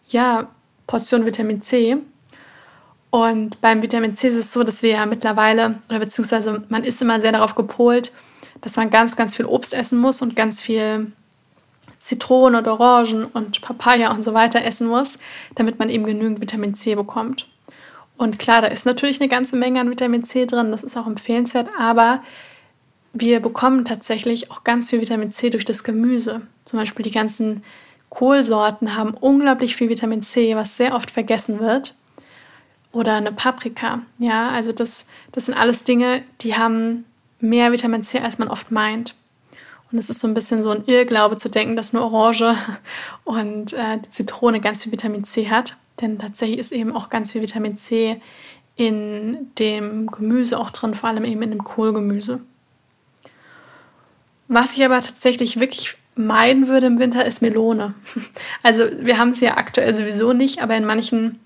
ja, 0.07 0.49
Portion 0.87 1.25
Vitamin 1.25 1.61
C. 1.61 1.97
Und 3.11 3.61
beim 3.61 3.83
Vitamin 3.83 4.15
C 4.15 4.29
ist 4.29 4.35
es 4.35 4.51
so, 4.51 4.63
dass 4.63 4.81
wir 4.81 4.89
ja 4.89 5.05
mittlerweile, 5.05 5.77
oder 5.87 5.99
beziehungsweise 5.99 6.63
man 6.69 6.83
ist 6.83 7.01
immer 7.03 7.19
sehr 7.19 7.31
darauf 7.31 7.53
gepolt, 7.53 8.11
dass 8.61 8.75
man 8.77 8.89
ganz, 8.89 9.15
ganz 9.15 9.35
viel 9.35 9.45
Obst 9.45 9.75
essen 9.75 9.99
muss 9.99 10.23
und 10.23 10.35
ganz 10.35 10.61
viel 10.61 11.11
Zitronen 12.03 12.59
und 12.59 12.67
Orangen 12.67 13.25
und 13.25 13.61
Papaya 13.61 14.11
und 14.11 14.23
so 14.23 14.33
weiter 14.33 14.63
essen 14.65 14.87
muss, 14.87 15.17
damit 15.55 15.79
man 15.79 15.89
eben 15.89 16.03
genügend 16.03 16.41
Vitamin 16.41 16.75
C 16.75 16.95
bekommt. 16.95 17.47
Und 18.17 18.39
klar, 18.39 18.61
da 18.61 18.67
ist 18.67 18.85
natürlich 18.85 19.21
eine 19.21 19.29
ganze 19.29 19.55
Menge 19.55 19.79
an 19.79 19.89
Vitamin 19.89 20.25
C 20.25 20.45
drin, 20.45 20.71
das 20.71 20.83
ist 20.83 20.97
auch 20.97 21.07
empfehlenswert, 21.07 21.69
aber 21.79 22.21
wir 23.13 23.39
bekommen 23.39 23.85
tatsächlich 23.85 24.51
auch 24.51 24.65
ganz 24.65 24.89
viel 24.89 24.99
Vitamin 24.99 25.31
C 25.31 25.49
durch 25.49 25.63
das 25.63 25.85
Gemüse. 25.85 26.41
Zum 26.65 26.77
Beispiel 26.77 27.03
die 27.03 27.11
ganzen 27.11 27.63
Kohlsorten 28.09 28.97
haben 28.97 29.13
unglaublich 29.13 29.77
viel 29.77 29.87
Vitamin 29.87 30.21
C, 30.21 30.57
was 30.57 30.75
sehr 30.75 30.95
oft 30.95 31.09
vergessen 31.09 31.61
wird. 31.61 31.95
Oder 32.91 33.15
eine 33.15 33.31
Paprika. 33.31 34.01
Ja, 34.19 34.49
also 34.49 34.73
das, 34.73 35.05
das 35.31 35.45
sind 35.45 35.55
alles 35.55 35.83
Dinge, 35.85 36.23
die 36.41 36.55
haben 36.55 37.05
mehr 37.39 37.71
Vitamin 37.71 38.03
C, 38.03 38.19
als 38.19 38.37
man 38.37 38.49
oft 38.49 38.71
meint. 38.71 39.15
Und 39.93 39.99
es 39.99 40.09
ist 40.09 40.21
so 40.21 40.27
ein 40.27 40.33
bisschen 40.33 40.63
so 40.63 40.71
ein 40.71 40.85
Irrglaube 40.87 41.37
zu 41.37 41.49
denken, 41.49 41.75
dass 41.75 41.93
nur 41.93 42.01
Orange 42.11 42.55
und 43.23 43.73
äh, 43.73 43.99
Zitrone 44.09 44.59
ganz 44.59 44.83
viel 44.83 44.91
Vitamin 44.91 45.23
C 45.23 45.51
hat. 45.51 45.77
Denn 46.01 46.17
tatsächlich 46.17 46.57
ist 46.57 46.71
eben 46.71 46.95
auch 46.95 47.09
ganz 47.11 47.31
viel 47.31 47.43
Vitamin 47.43 47.77
C 47.77 48.19
in 48.75 49.51
dem 49.59 50.07
Gemüse 50.07 50.57
auch 50.59 50.71
drin, 50.71 50.95
vor 50.95 51.09
allem 51.09 51.25
eben 51.25 51.43
in 51.43 51.51
dem 51.51 51.63
Kohlgemüse. 51.63 52.41
Was 54.47 54.75
ich 54.75 54.83
aber 54.83 54.99
tatsächlich 54.99 55.59
wirklich 55.59 55.95
meiden 56.15 56.67
würde 56.67 56.87
im 56.87 56.97
Winter, 56.97 57.23
ist 57.23 57.43
Melone. 57.43 57.93
Also 58.63 58.85
wir 58.97 59.19
haben 59.19 59.29
es 59.29 59.41
ja 59.41 59.57
aktuell 59.57 59.93
sowieso 59.93 60.33
nicht, 60.33 60.63
aber 60.63 60.75
in 60.75 60.85
manchen 60.85 61.39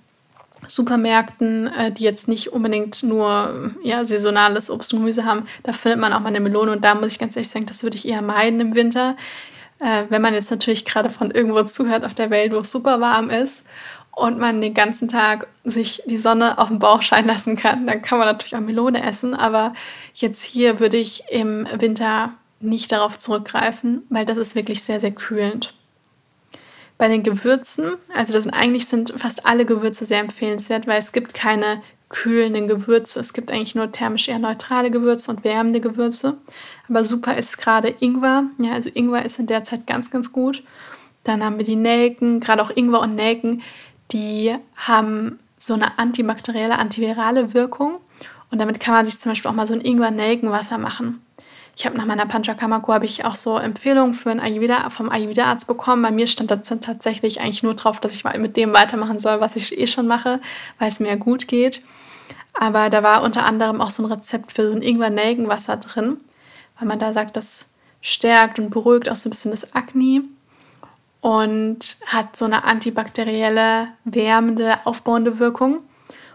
Supermärkten, 0.67 1.67
äh, 1.67 1.91
die 1.91 2.03
jetzt 2.03 2.27
nicht 2.27 2.51
unbedingt 2.53 3.03
nur 3.03 3.71
ja, 3.83 4.05
saisonales 4.05 4.69
Obst 4.69 4.93
und 4.93 4.99
Gemüse 4.99 5.25
haben, 5.25 5.47
da 5.63 5.73
findet 5.73 5.99
man 5.99 6.13
auch 6.13 6.19
mal 6.19 6.29
eine 6.29 6.39
Melone 6.39 6.71
und 6.71 6.83
da 6.83 6.95
muss 6.95 7.13
ich 7.13 7.19
ganz 7.19 7.35
ehrlich 7.35 7.49
sagen, 7.49 7.65
das 7.65 7.83
würde 7.83 7.97
ich 7.97 8.07
eher 8.07 8.21
meiden 8.21 8.59
im 8.59 8.75
Winter. 8.75 9.15
Äh, 9.79 10.03
wenn 10.09 10.21
man 10.21 10.33
jetzt 10.33 10.51
natürlich 10.51 10.85
gerade 10.85 11.09
von 11.09 11.31
irgendwo 11.31 11.63
zuhört 11.63 12.03
auf 12.03 12.13
der 12.13 12.29
Welt, 12.29 12.51
wo 12.51 12.57
es 12.57 12.71
super 12.71 12.99
warm 12.99 13.29
ist 13.29 13.63
und 14.11 14.39
man 14.39 14.61
den 14.61 14.73
ganzen 14.73 15.07
Tag 15.07 15.47
sich 15.63 16.01
die 16.07 16.17
Sonne 16.17 16.57
auf 16.57 16.69
den 16.69 16.79
Bauch 16.79 17.01
scheinen 17.01 17.27
lassen 17.27 17.55
kann, 17.55 17.85
dann 17.85 18.01
kann 18.01 18.17
man 18.17 18.27
natürlich 18.27 18.55
auch 18.55 18.61
Melone 18.61 19.03
essen. 19.03 19.35
Aber 19.35 19.73
jetzt 20.15 20.43
hier 20.43 20.79
würde 20.79 20.97
ich 20.97 21.23
im 21.29 21.67
Winter 21.77 22.33
nicht 22.59 22.91
darauf 22.91 23.19
zurückgreifen, 23.19 24.03
weil 24.09 24.25
das 24.25 24.37
ist 24.37 24.55
wirklich 24.55 24.83
sehr, 24.83 24.99
sehr 24.99 25.11
kühlend. 25.11 25.73
Bei 26.97 27.07
den 27.07 27.23
Gewürzen, 27.23 27.95
also 28.13 28.33
das 28.33 28.43
sind 28.43 28.53
eigentlich 28.53 28.87
sind 28.87 29.13
fast 29.15 29.45
alle 29.45 29.65
Gewürze 29.65 30.05
sehr 30.05 30.19
empfehlenswert, 30.19 30.87
weil 30.87 30.99
es 30.99 31.11
gibt 31.11 31.33
keine 31.33 31.81
kühlenden 32.09 32.67
Gewürze. 32.67 33.19
Es 33.19 33.33
gibt 33.33 33.51
eigentlich 33.51 33.75
nur 33.75 33.91
thermisch 33.91 34.29
eher 34.29 34.39
neutrale 34.39 34.89
Gewürze 34.89 35.29
und 35.29 35.43
wärmende 35.43 35.81
Gewürze. 35.81 36.37
Aber 36.89 37.03
super 37.03 37.37
ist 37.37 37.57
gerade 37.57 37.93
Ingwer. 37.99 38.45
Ja, 38.59 38.73
also 38.73 38.89
Ingwer 38.93 39.25
ist 39.25 39.39
in 39.39 39.47
der 39.47 39.63
Zeit 39.63 39.85
ganz, 39.87 40.09
ganz 40.09 40.31
gut. 40.31 40.63
Dann 41.23 41.43
haben 41.43 41.57
wir 41.57 41.65
die 41.65 41.75
Nelken, 41.75 42.39
gerade 42.39 42.61
auch 42.61 42.71
Ingwer 42.73 43.01
und 43.01 43.15
Nelken, 43.15 43.61
die 44.11 44.55
haben 44.75 45.39
so 45.59 45.73
eine 45.73 45.99
antibakterielle, 45.99 46.77
antivirale 46.77 47.53
Wirkung. 47.53 47.95
Und 48.49 48.59
damit 48.59 48.79
kann 48.79 48.93
man 48.93 49.05
sich 49.05 49.19
zum 49.19 49.31
Beispiel 49.31 49.51
auch 49.51 49.55
mal 49.55 49.67
so 49.67 49.73
ein 49.73 49.81
Ingwer-Nelkenwasser 49.81 50.77
machen. 50.77 51.21
Ich 51.77 51.85
habe 51.85 51.95
nach 51.95 52.07
meiner 52.07 52.25
Panchakarma-Kur 52.25 52.95
habe 52.95 53.05
ich 53.05 53.23
auch 53.23 53.35
so 53.35 53.55
Empfehlungen 53.55 54.15
für 54.15 54.31
ein 54.31 54.39
Ayurveda 54.39 54.89
vom 54.89 55.11
Ayurveda-Arzt 55.11 55.67
bekommen. 55.67 56.01
Bei 56.01 56.09
mir 56.09 56.25
stand 56.25 56.49
da 56.49 56.55
tatsächlich 56.55 57.39
eigentlich 57.39 57.61
nur 57.61 57.75
drauf, 57.75 57.99
dass 57.99 58.15
ich 58.15 58.23
mal 58.23 58.37
mit 58.39 58.57
dem 58.57 58.73
weitermachen 58.73 59.19
soll, 59.19 59.41
was 59.41 59.55
ich 59.55 59.77
eh 59.77 59.85
schon 59.85 60.07
mache, 60.07 60.41
weil 60.79 60.87
es 60.87 60.99
mir 60.99 61.15
gut 61.17 61.47
geht. 61.47 61.83
Aber 62.59 62.89
da 62.89 63.03
war 63.03 63.21
unter 63.21 63.45
anderem 63.45 63.79
auch 63.79 63.91
so 63.91 64.01
ein 64.01 64.11
Rezept 64.11 64.51
für 64.51 64.67
so 64.67 64.75
ein 64.75 64.81
Ingwer-Nelkenwasser 64.81 65.77
drin, 65.77 66.17
weil 66.79 66.87
man 66.87 66.97
da 66.97 67.13
sagt, 67.13 67.37
das 67.37 67.67
stärkt 68.01 68.57
und 68.57 68.71
beruhigt 68.71 69.07
auch 69.07 69.15
so 69.15 69.29
ein 69.29 69.31
bisschen 69.31 69.51
das 69.51 69.75
Akne 69.75 70.23
und 71.21 71.97
hat 72.07 72.35
so 72.35 72.45
eine 72.45 72.63
antibakterielle, 72.63 73.89
wärmende, 74.03 74.79
aufbauende 74.85 75.37
Wirkung. 75.37 75.81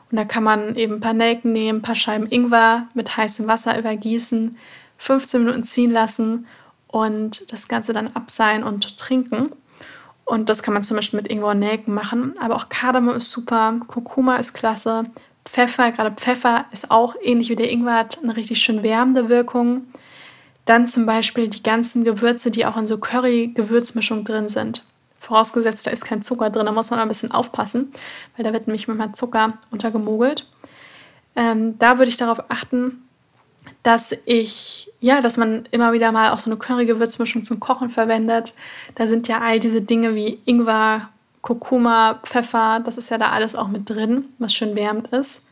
Und 0.09 0.19
da 0.19 0.25
kann 0.25 0.45
man 0.45 0.77
eben 0.77 0.95
ein 0.95 1.01
paar 1.01 1.15
Nelken 1.15 1.51
nehmen, 1.51 1.81
ein 1.81 1.83
paar 1.83 1.97
Scheiben 1.97 2.29
Ingwer 2.31 2.87
mit 2.95 3.17
heißem 3.17 3.49
Wasser 3.49 3.77
übergießen, 3.77 4.57
15 5.03 5.43
Minuten 5.43 5.65
ziehen 5.65 5.91
lassen 5.91 6.47
und 6.87 7.53
das 7.53 7.67
Ganze 7.67 7.93
dann 7.93 8.13
abseihen 8.15 8.63
und 8.63 8.99
trinken. 8.99 9.51
Und 10.25 10.49
das 10.49 10.63
kann 10.63 10.75
man 10.75 10.85
zum 10.85 10.97
Beispiel 10.97 11.21
mit 11.21 11.29
Ingwer 11.29 11.51
und 11.51 11.59
Nelken 11.59 11.93
machen. 11.93 12.35
Aber 12.39 12.55
auch 12.55 12.69
Kardamom 12.69 13.17
ist 13.17 13.33
super, 13.33 13.81
Kurkuma 13.89 14.37
ist 14.37 14.53
klasse, 14.53 15.07
Pfeffer, 15.45 15.91
gerade 15.91 16.15
Pfeffer 16.15 16.67
ist 16.71 16.93
auch 16.93 17.17
ähnlich 17.21 17.49
wie 17.49 17.57
der 17.57 17.73
Ingwer, 17.73 17.95
hat 17.95 18.21
eine 18.23 18.37
richtig 18.37 18.61
schön 18.61 18.85
wärmende 18.85 19.29
Wirkung. 19.29 19.89
Dann 20.67 20.87
zum 20.87 21.05
Beispiel 21.05 21.49
die 21.49 21.65
ganzen 21.65 22.05
Gewürze, 22.05 22.53
die 22.53 22.65
auch 22.65 22.77
in 22.77 22.87
so 22.87 22.99
Curry-Gewürzmischung 22.99 24.23
drin 24.23 24.49
sind. 24.49 24.87
Vorausgesetzt, 25.19 25.89
da 25.89 25.91
ist 25.91 26.05
kein 26.05 26.23
Zucker 26.23 26.51
drin, 26.51 26.67
da 26.67 26.73
muss 26.73 26.91
man 26.93 27.01
ein 27.01 27.09
bisschen 27.09 27.33
aufpassen, 27.33 27.93
weil 28.37 28.45
da 28.45 28.53
wird 28.53 28.69
nämlich 28.69 28.87
manchmal 28.87 29.13
Zucker 29.17 29.55
untergemogelt. 29.73 30.47
Ähm, 31.35 31.77
da 31.81 31.99
würde 31.99 32.11
ich 32.11 32.17
darauf 32.19 32.45
achten, 32.49 33.03
dass 33.83 34.15
ich, 34.25 34.91
ja, 35.01 35.21
dass 35.21 35.37
man 35.37 35.67
immer 35.71 35.93
wieder 35.93 36.13
mal 36.13 36.31
auch 36.31 36.39
so 36.39 36.51
eine 36.51 36.59
Curry-Gewürzmischung 36.59 37.45
zum 37.45 37.61
Kochen 37.61 37.91
verwendet. 37.91 38.55
Da 38.95 39.07
sind 39.07 39.29
ja 39.29 39.41
all 39.41 39.61
diese 39.61 39.81
Dinge 39.81 40.15
wie 40.15 40.39
Ingwer, 40.45 41.09
Kurkuma, 41.43 42.21
Pfeffer, 42.25 42.81
das 42.85 42.97
ist 42.97 43.11
ja 43.11 43.19
da 43.19 43.31
alles 43.31 43.57
auch 43.57 43.69
mit 43.69 43.91
drin, 43.91 44.27
was 44.39 44.55
schön 44.55 44.77
wärmend 44.77 45.09
ist. 45.09 45.43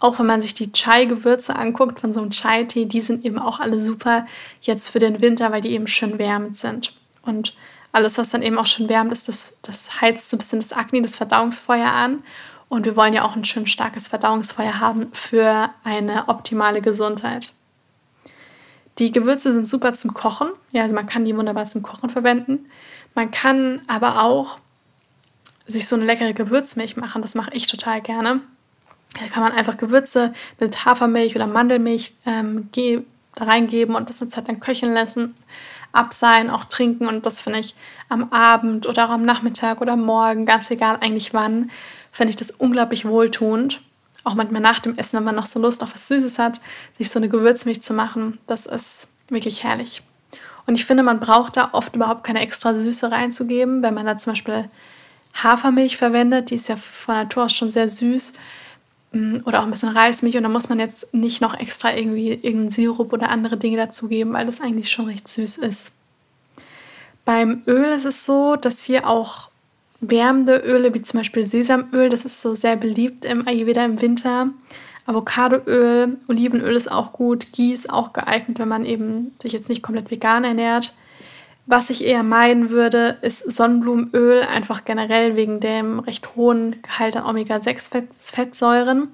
Auch 0.00 0.18
wenn 0.18 0.26
man 0.26 0.42
sich 0.42 0.54
die 0.54 0.72
Chai-Gewürze 0.72 1.54
anguckt 1.54 2.00
von 2.00 2.12
so 2.12 2.20
einem 2.20 2.30
Chai-Tee, 2.30 2.86
die 2.86 3.00
sind 3.00 3.24
eben 3.24 3.38
auch 3.38 3.60
alle 3.60 3.80
super 3.82 4.26
jetzt 4.62 4.88
für 4.88 4.98
den 4.98 5.20
Winter, 5.20 5.52
weil 5.52 5.60
die 5.60 5.70
eben 5.70 5.86
schön 5.86 6.18
wärmend 6.18 6.56
sind. 6.56 6.94
Und 7.22 7.54
alles, 7.92 8.18
was 8.18 8.30
dann 8.30 8.42
eben 8.42 8.58
auch 8.58 8.66
schön 8.66 8.88
wärmend 8.88 9.12
ist, 9.12 9.28
das, 9.28 9.56
das 9.62 10.00
heizt 10.00 10.30
so 10.30 10.36
ein 10.36 10.38
bisschen 10.38 10.60
das 10.60 10.72
Akne, 10.72 11.02
das 11.02 11.16
Verdauungsfeuer 11.16 11.90
an. 11.90 12.22
Und 12.70 12.86
wir 12.86 12.94
wollen 12.94 13.12
ja 13.12 13.24
auch 13.24 13.34
ein 13.34 13.44
schön 13.44 13.66
starkes 13.66 14.06
Verdauungsfeuer 14.06 14.78
haben 14.78 15.12
für 15.12 15.70
eine 15.82 16.28
optimale 16.28 16.80
Gesundheit. 16.80 17.52
Die 19.00 19.10
Gewürze 19.10 19.52
sind 19.52 19.66
super 19.66 19.92
zum 19.92 20.14
Kochen. 20.14 20.50
Ja, 20.70 20.84
also 20.84 20.94
man 20.94 21.06
kann 21.06 21.24
die 21.24 21.36
wunderbar 21.36 21.66
zum 21.66 21.82
Kochen 21.82 22.10
verwenden. 22.10 22.70
Man 23.16 23.32
kann 23.32 23.82
aber 23.88 24.22
auch 24.22 24.60
sich 25.66 25.88
so 25.88 25.96
eine 25.96 26.04
leckere 26.04 26.32
Gewürzmilch 26.32 26.96
machen. 26.96 27.22
Das 27.22 27.34
mache 27.34 27.50
ich 27.54 27.66
total 27.66 28.00
gerne. 28.02 28.40
Da 29.18 29.26
kann 29.26 29.42
man 29.42 29.50
einfach 29.50 29.76
Gewürze 29.76 30.32
mit 30.60 30.84
Hafermilch 30.84 31.34
oder 31.34 31.48
Mandelmilch 31.48 32.14
ähm, 32.24 32.70
da 33.34 33.44
reingeben 33.46 33.96
und 33.96 34.08
das 34.08 34.22
eine 34.22 34.30
Zeit 34.30 34.48
dann 34.48 34.60
köcheln 34.60 34.94
lassen, 34.94 35.34
abseihen, 35.90 36.50
auch 36.50 36.66
trinken. 36.66 37.08
Und 37.08 37.26
das 37.26 37.42
finde 37.42 37.58
ich 37.58 37.74
am 38.08 38.32
Abend 38.32 38.86
oder 38.86 39.06
auch 39.06 39.10
am 39.10 39.24
Nachmittag 39.24 39.80
oder 39.80 39.96
morgen, 39.96 40.46
ganz 40.46 40.70
egal 40.70 40.98
eigentlich 41.00 41.34
wann, 41.34 41.72
finde 42.12 42.30
ich 42.30 42.36
das 42.36 42.50
unglaublich 42.50 43.04
wohltuend. 43.04 43.80
Auch 44.24 44.34
manchmal 44.34 44.60
nach 44.60 44.80
dem 44.80 44.98
Essen, 44.98 45.16
wenn 45.16 45.24
man 45.24 45.36
noch 45.36 45.46
so 45.46 45.58
Lust 45.58 45.82
auf 45.82 45.94
was 45.94 46.08
Süßes 46.08 46.38
hat, 46.38 46.60
sich 46.98 47.10
so 47.10 47.18
eine 47.18 47.28
Gewürzmilch 47.28 47.82
zu 47.82 47.94
machen, 47.94 48.38
das 48.46 48.66
ist 48.66 49.08
wirklich 49.28 49.64
herrlich. 49.64 50.02
Und 50.66 50.74
ich 50.74 50.84
finde, 50.84 51.02
man 51.02 51.20
braucht 51.20 51.56
da 51.56 51.70
oft 51.72 51.96
überhaupt 51.96 52.24
keine 52.24 52.40
extra 52.40 52.74
Süße 52.74 53.10
reinzugeben. 53.10 53.82
Wenn 53.82 53.94
man 53.94 54.06
da 54.06 54.16
zum 54.16 54.32
Beispiel 54.32 54.68
Hafermilch 55.34 55.96
verwendet, 55.96 56.50
die 56.50 56.56
ist 56.56 56.68
ja 56.68 56.76
von 56.76 57.14
Natur 57.14 57.44
aus 57.44 57.52
schon 57.52 57.70
sehr 57.70 57.88
süß, 57.88 58.34
mm, 59.12 59.38
oder 59.44 59.60
auch 59.60 59.64
ein 59.64 59.70
bisschen 59.70 59.88
Reismilch 59.88 60.36
und 60.36 60.42
da 60.42 60.48
muss 60.48 60.68
man 60.68 60.78
jetzt 60.78 61.12
nicht 61.14 61.40
noch 61.40 61.54
extra 61.54 61.96
irgendwie 61.96 62.32
irgendeinen 62.32 62.70
Sirup 62.70 63.12
oder 63.12 63.30
andere 63.30 63.56
Dinge 63.56 63.78
dazugeben, 63.78 64.32
weil 64.32 64.46
das 64.46 64.60
eigentlich 64.60 64.90
schon 64.90 65.06
recht 65.06 65.28
süß 65.28 65.58
ist. 65.58 65.92
Beim 67.24 67.62
Öl 67.66 67.96
ist 67.96 68.04
es 68.04 68.24
so, 68.24 68.56
dass 68.56 68.82
hier 68.82 69.08
auch 69.08 69.49
wärmende 70.00 70.56
Öle, 70.56 70.94
wie 70.94 71.02
zum 71.02 71.20
Beispiel 71.20 71.44
Sesamöl, 71.44 72.08
das 72.08 72.24
ist 72.24 72.42
so 72.42 72.54
sehr 72.54 72.76
beliebt 72.76 73.24
im 73.24 73.46
Ayurveda 73.46 73.84
im 73.84 74.00
Winter. 74.00 74.48
Avocadoöl, 75.06 76.18
Olivenöl 76.28 76.76
ist 76.76 76.90
auch 76.90 77.12
gut, 77.12 77.52
Ghee 77.52 77.72
ist 77.72 77.90
auch 77.90 78.12
geeignet, 78.12 78.58
wenn 78.58 78.68
man 78.68 78.84
eben 78.84 79.32
sich 79.42 79.52
jetzt 79.52 79.68
nicht 79.68 79.82
komplett 79.82 80.10
vegan 80.10 80.44
ernährt. 80.44 80.94
Was 81.66 81.90
ich 81.90 82.04
eher 82.04 82.22
meiden 82.22 82.70
würde, 82.70 83.18
ist 83.22 83.50
Sonnenblumenöl, 83.50 84.42
einfach 84.42 84.84
generell 84.84 85.36
wegen 85.36 85.60
dem 85.60 86.00
recht 86.00 86.34
hohen 86.34 86.82
Gehalt 86.82 87.16
an 87.16 87.26
Omega-6-Fettsäuren. 87.26 89.08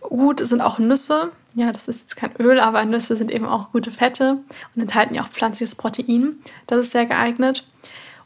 Gut 0.00 0.40
sind 0.40 0.60
auch 0.60 0.78
Nüsse. 0.78 1.32
Ja, 1.54 1.72
das 1.72 1.88
ist 1.88 2.02
jetzt 2.02 2.16
kein 2.16 2.36
Öl, 2.38 2.60
aber 2.60 2.84
Nüsse 2.84 3.16
sind 3.16 3.30
eben 3.30 3.46
auch 3.46 3.72
gute 3.72 3.90
Fette 3.90 4.38
und 4.74 4.82
enthalten 4.82 5.14
ja 5.14 5.22
auch 5.22 5.28
pflanzliches 5.28 5.76
Protein. 5.76 6.38
Das 6.66 6.78
ist 6.78 6.92
sehr 6.92 7.06
geeignet. 7.06 7.66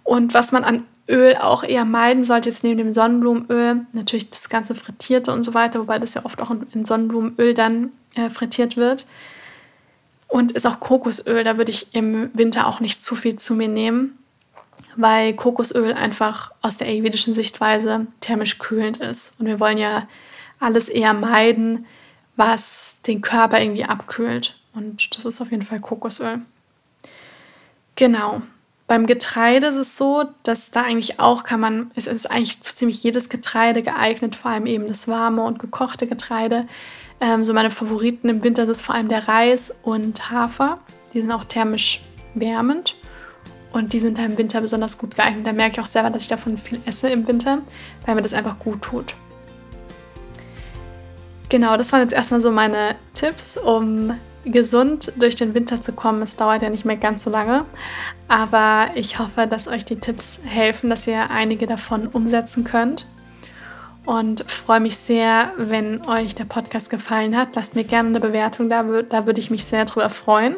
Und 0.03 0.35
was 0.35 0.53
man 0.53 0.65
an 0.65 0.85
Öl 1.09 1.37
auch 1.37 1.65
eher 1.65 1.85
meiden 1.85 2.25
sollte, 2.25 2.51
jetzt 2.51 2.65
neben 2.65 2.79
dem 2.79 2.93
Sonnenblumenöl, 2.93 3.87
natürlich 3.93 4.31
das 4.31 4.49
ganze 4.49 4.75
Frittierte 4.75 5.33
und 5.33 5.43
so 5.43 5.55
weiter, 5.55 5.81
wobei 5.81 5.99
das 5.99 6.15
ja 6.15 6.25
oft 6.25 6.41
auch 6.41 6.51
in 6.73 6.85
Sonnenblumenöl 6.85 7.55
dann 7.55 7.93
äh, 8.15 8.29
frittiert 8.29 8.77
wird. 8.77 9.07
Und 10.29 10.53
ist 10.53 10.67
auch 10.67 10.81
Kokosöl, 10.81 11.43
da 11.43 11.57
würde 11.57 11.71
ich 11.71 11.95
im 11.95 12.31
Winter 12.35 12.67
auch 12.67 12.81
nicht 12.81 13.03
zu 13.03 13.17
viel 13.17 13.39
zu 13.39 13.55
mir 13.55 13.69
nehmen, 13.69 14.19
weil 14.97 15.33
Kokosöl 15.33 15.95
einfach 15.95 16.53
aus 16.61 16.77
der 16.77 16.89
ayurvedischen 16.89 17.33
Sichtweise 17.33 18.07
thermisch 18.21 18.59
kühlend 18.59 18.99
ist. 18.99 19.35
Und 19.41 19.47
wir 19.47 19.59
wollen 19.59 19.79
ja 19.79 20.07
alles 20.61 20.91
eher 20.91 21.15
meiden, 21.15 21.87
was 22.37 22.99
den 23.07 23.23
Körper 23.23 23.61
irgendwie 23.61 23.85
abkühlt. 23.85 24.61
Und 24.75 25.17
das 25.17 25.25
ist 25.25 25.41
auf 25.41 25.51
jeden 25.51 25.63
Fall 25.63 25.81
Kokosöl. 25.81 26.43
Genau. 27.97 28.43
Beim 28.89 29.07
Getreide 29.07 29.67
ist 29.67 29.77
es 29.77 29.99
so, 29.99 30.25
dass 30.45 30.71
da 30.71 30.83
eigentlich 30.83 31.21
auch 31.21 31.45
kann 31.45 31.61
man, 31.61 31.91
es 31.95 32.07
ist 32.07 32.31
eigentlich 32.31 32.63
ziemlich 32.63 33.03
jedes 33.03 33.29
Getreide 33.29 33.83
geeignet, 33.83 34.35
vor 34.35 34.51
allem 34.51 34.65
eben 34.65 34.89
das 34.89 35.07
warme 35.07 35.43
und 35.43 35.59
gekochte 35.59 36.07
Getreide. 36.07 36.67
Ähm, 37.21 37.45
so 37.45 37.53
meine 37.53 37.71
Favoriten 37.71 38.31
im 38.31 38.43
Winter 38.43 38.67
ist 38.67 38.81
vor 38.81 38.95
allem 38.95 39.09
der 39.09 39.29
Reis 39.29 39.75
und 39.83 40.31
Hafer. 40.31 40.79
Die 41.13 41.21
sind 41.21 41.31
auch 41.31 41.45
thermisch 41.45 42.01
wärmend 42.33 42.97
und 43.73 43.93
die 43.93 43.99
sind 43.99 44.17
da 44.17 44.25
im 44.25 44.39
Winter 44.39 44.63
besonders 44.63 44.97
gut 44.97 45.17
geeignet. 45.17 45.47
Da 45.47 45.53
merke 45.53 45.73
ich 45.73 45.81
auch 45.81 45.87
selber, 45.87 46.09
dass 46.09 46.23
ich 46.23 46.29
davon 46.29 46.57
viel 46.57 46.81
esse 46.87 47.11
im 47.11 47.29
Winter, 47.29 47.59
weil 48.07 48.15
mir 48.15 48.23
das 48.23 48.33
einfach 48.33 48.59
gut 48.59 48.81
tut. 48.81 49.15
Genau, 51.51 51.77
das 51.77 51.93
waren 51.93 52.01
jetzt 52.01 52.15
erstmal 52.15 52.41
so 52.41 52.51
meine 52.51 52.95
Tipps, 53.13 53.59
um 53.59 54.15
gesund 54.51 55.13
durch 55.17 55.35
den 55.35 55.55
Winter 55.55 55.81
zu 55.83 55.93
kommen. 55.93 56.23
Es 56.23 56.37
dauert 56.37 56.63
ja 56.63 56.71
nicht 56.71 56.85
mehr 56.85 56.97
ganz 56.97 57.25
so 57.25 57.31
lange. 57.31 57.65
Aber 58.29 58.89
ich 58.95 59.19
hoffe, 59.19 59.47
dass 59.47 59.69
euch 59.69 59.85
die 59.85 59.97
Tipps 59.97 60.41
helfen, 60.45 60.91
dass 60.91 61.07
ihr 61.07 61.31
einige 61.31 61.67
davon 61.67 62.07
umsetzen 62.07 62.65
könnt. 62.65 63.07
und 64.09 64.51
freue 64.51 64.81
mich 64.81 64.97
sehr, 64.97 65.53
wenn 65.59 66.07
euch 66.07 66.35
der 66.35 66.47
Podcast 66.47 66.89
gefallen 66.89 67.37
hat. 67.37 67.55
Lasst 67.55 67.75
mir 67.75 67.85
gerne 67.85 68.09
eine 68.09 68.21
Bewertung 68.21 68.71
da, 68.71 68.83
da 68.83 69.27
würde 69.27 69.39
ich 69.39 69.51
mich 69.51 69.67
sehr 69.67 69.85
drüber 69.85 70.09
freuen. 70.09 70.57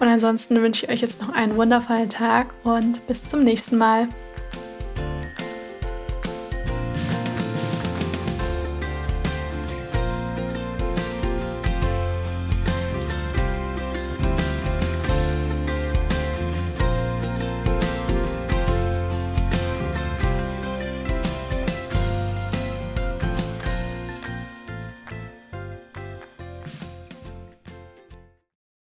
Und 0.00 0.08
ansonsten 0.08 0.60
wünsche 0.60 0.86
ich 0.86 0.92
euch 0.92 1.00
jetzt 1.00 1.20
noch 1.20 1.32
einen 1.32 1.56
wundervollen 1.56 2.08
Tag 2.10 2.48
und 2.64 3.06
bis 3.06 3.24
zum 3.24 3.44
nächsten 3.44 3.78
Mal. 3.78 4.08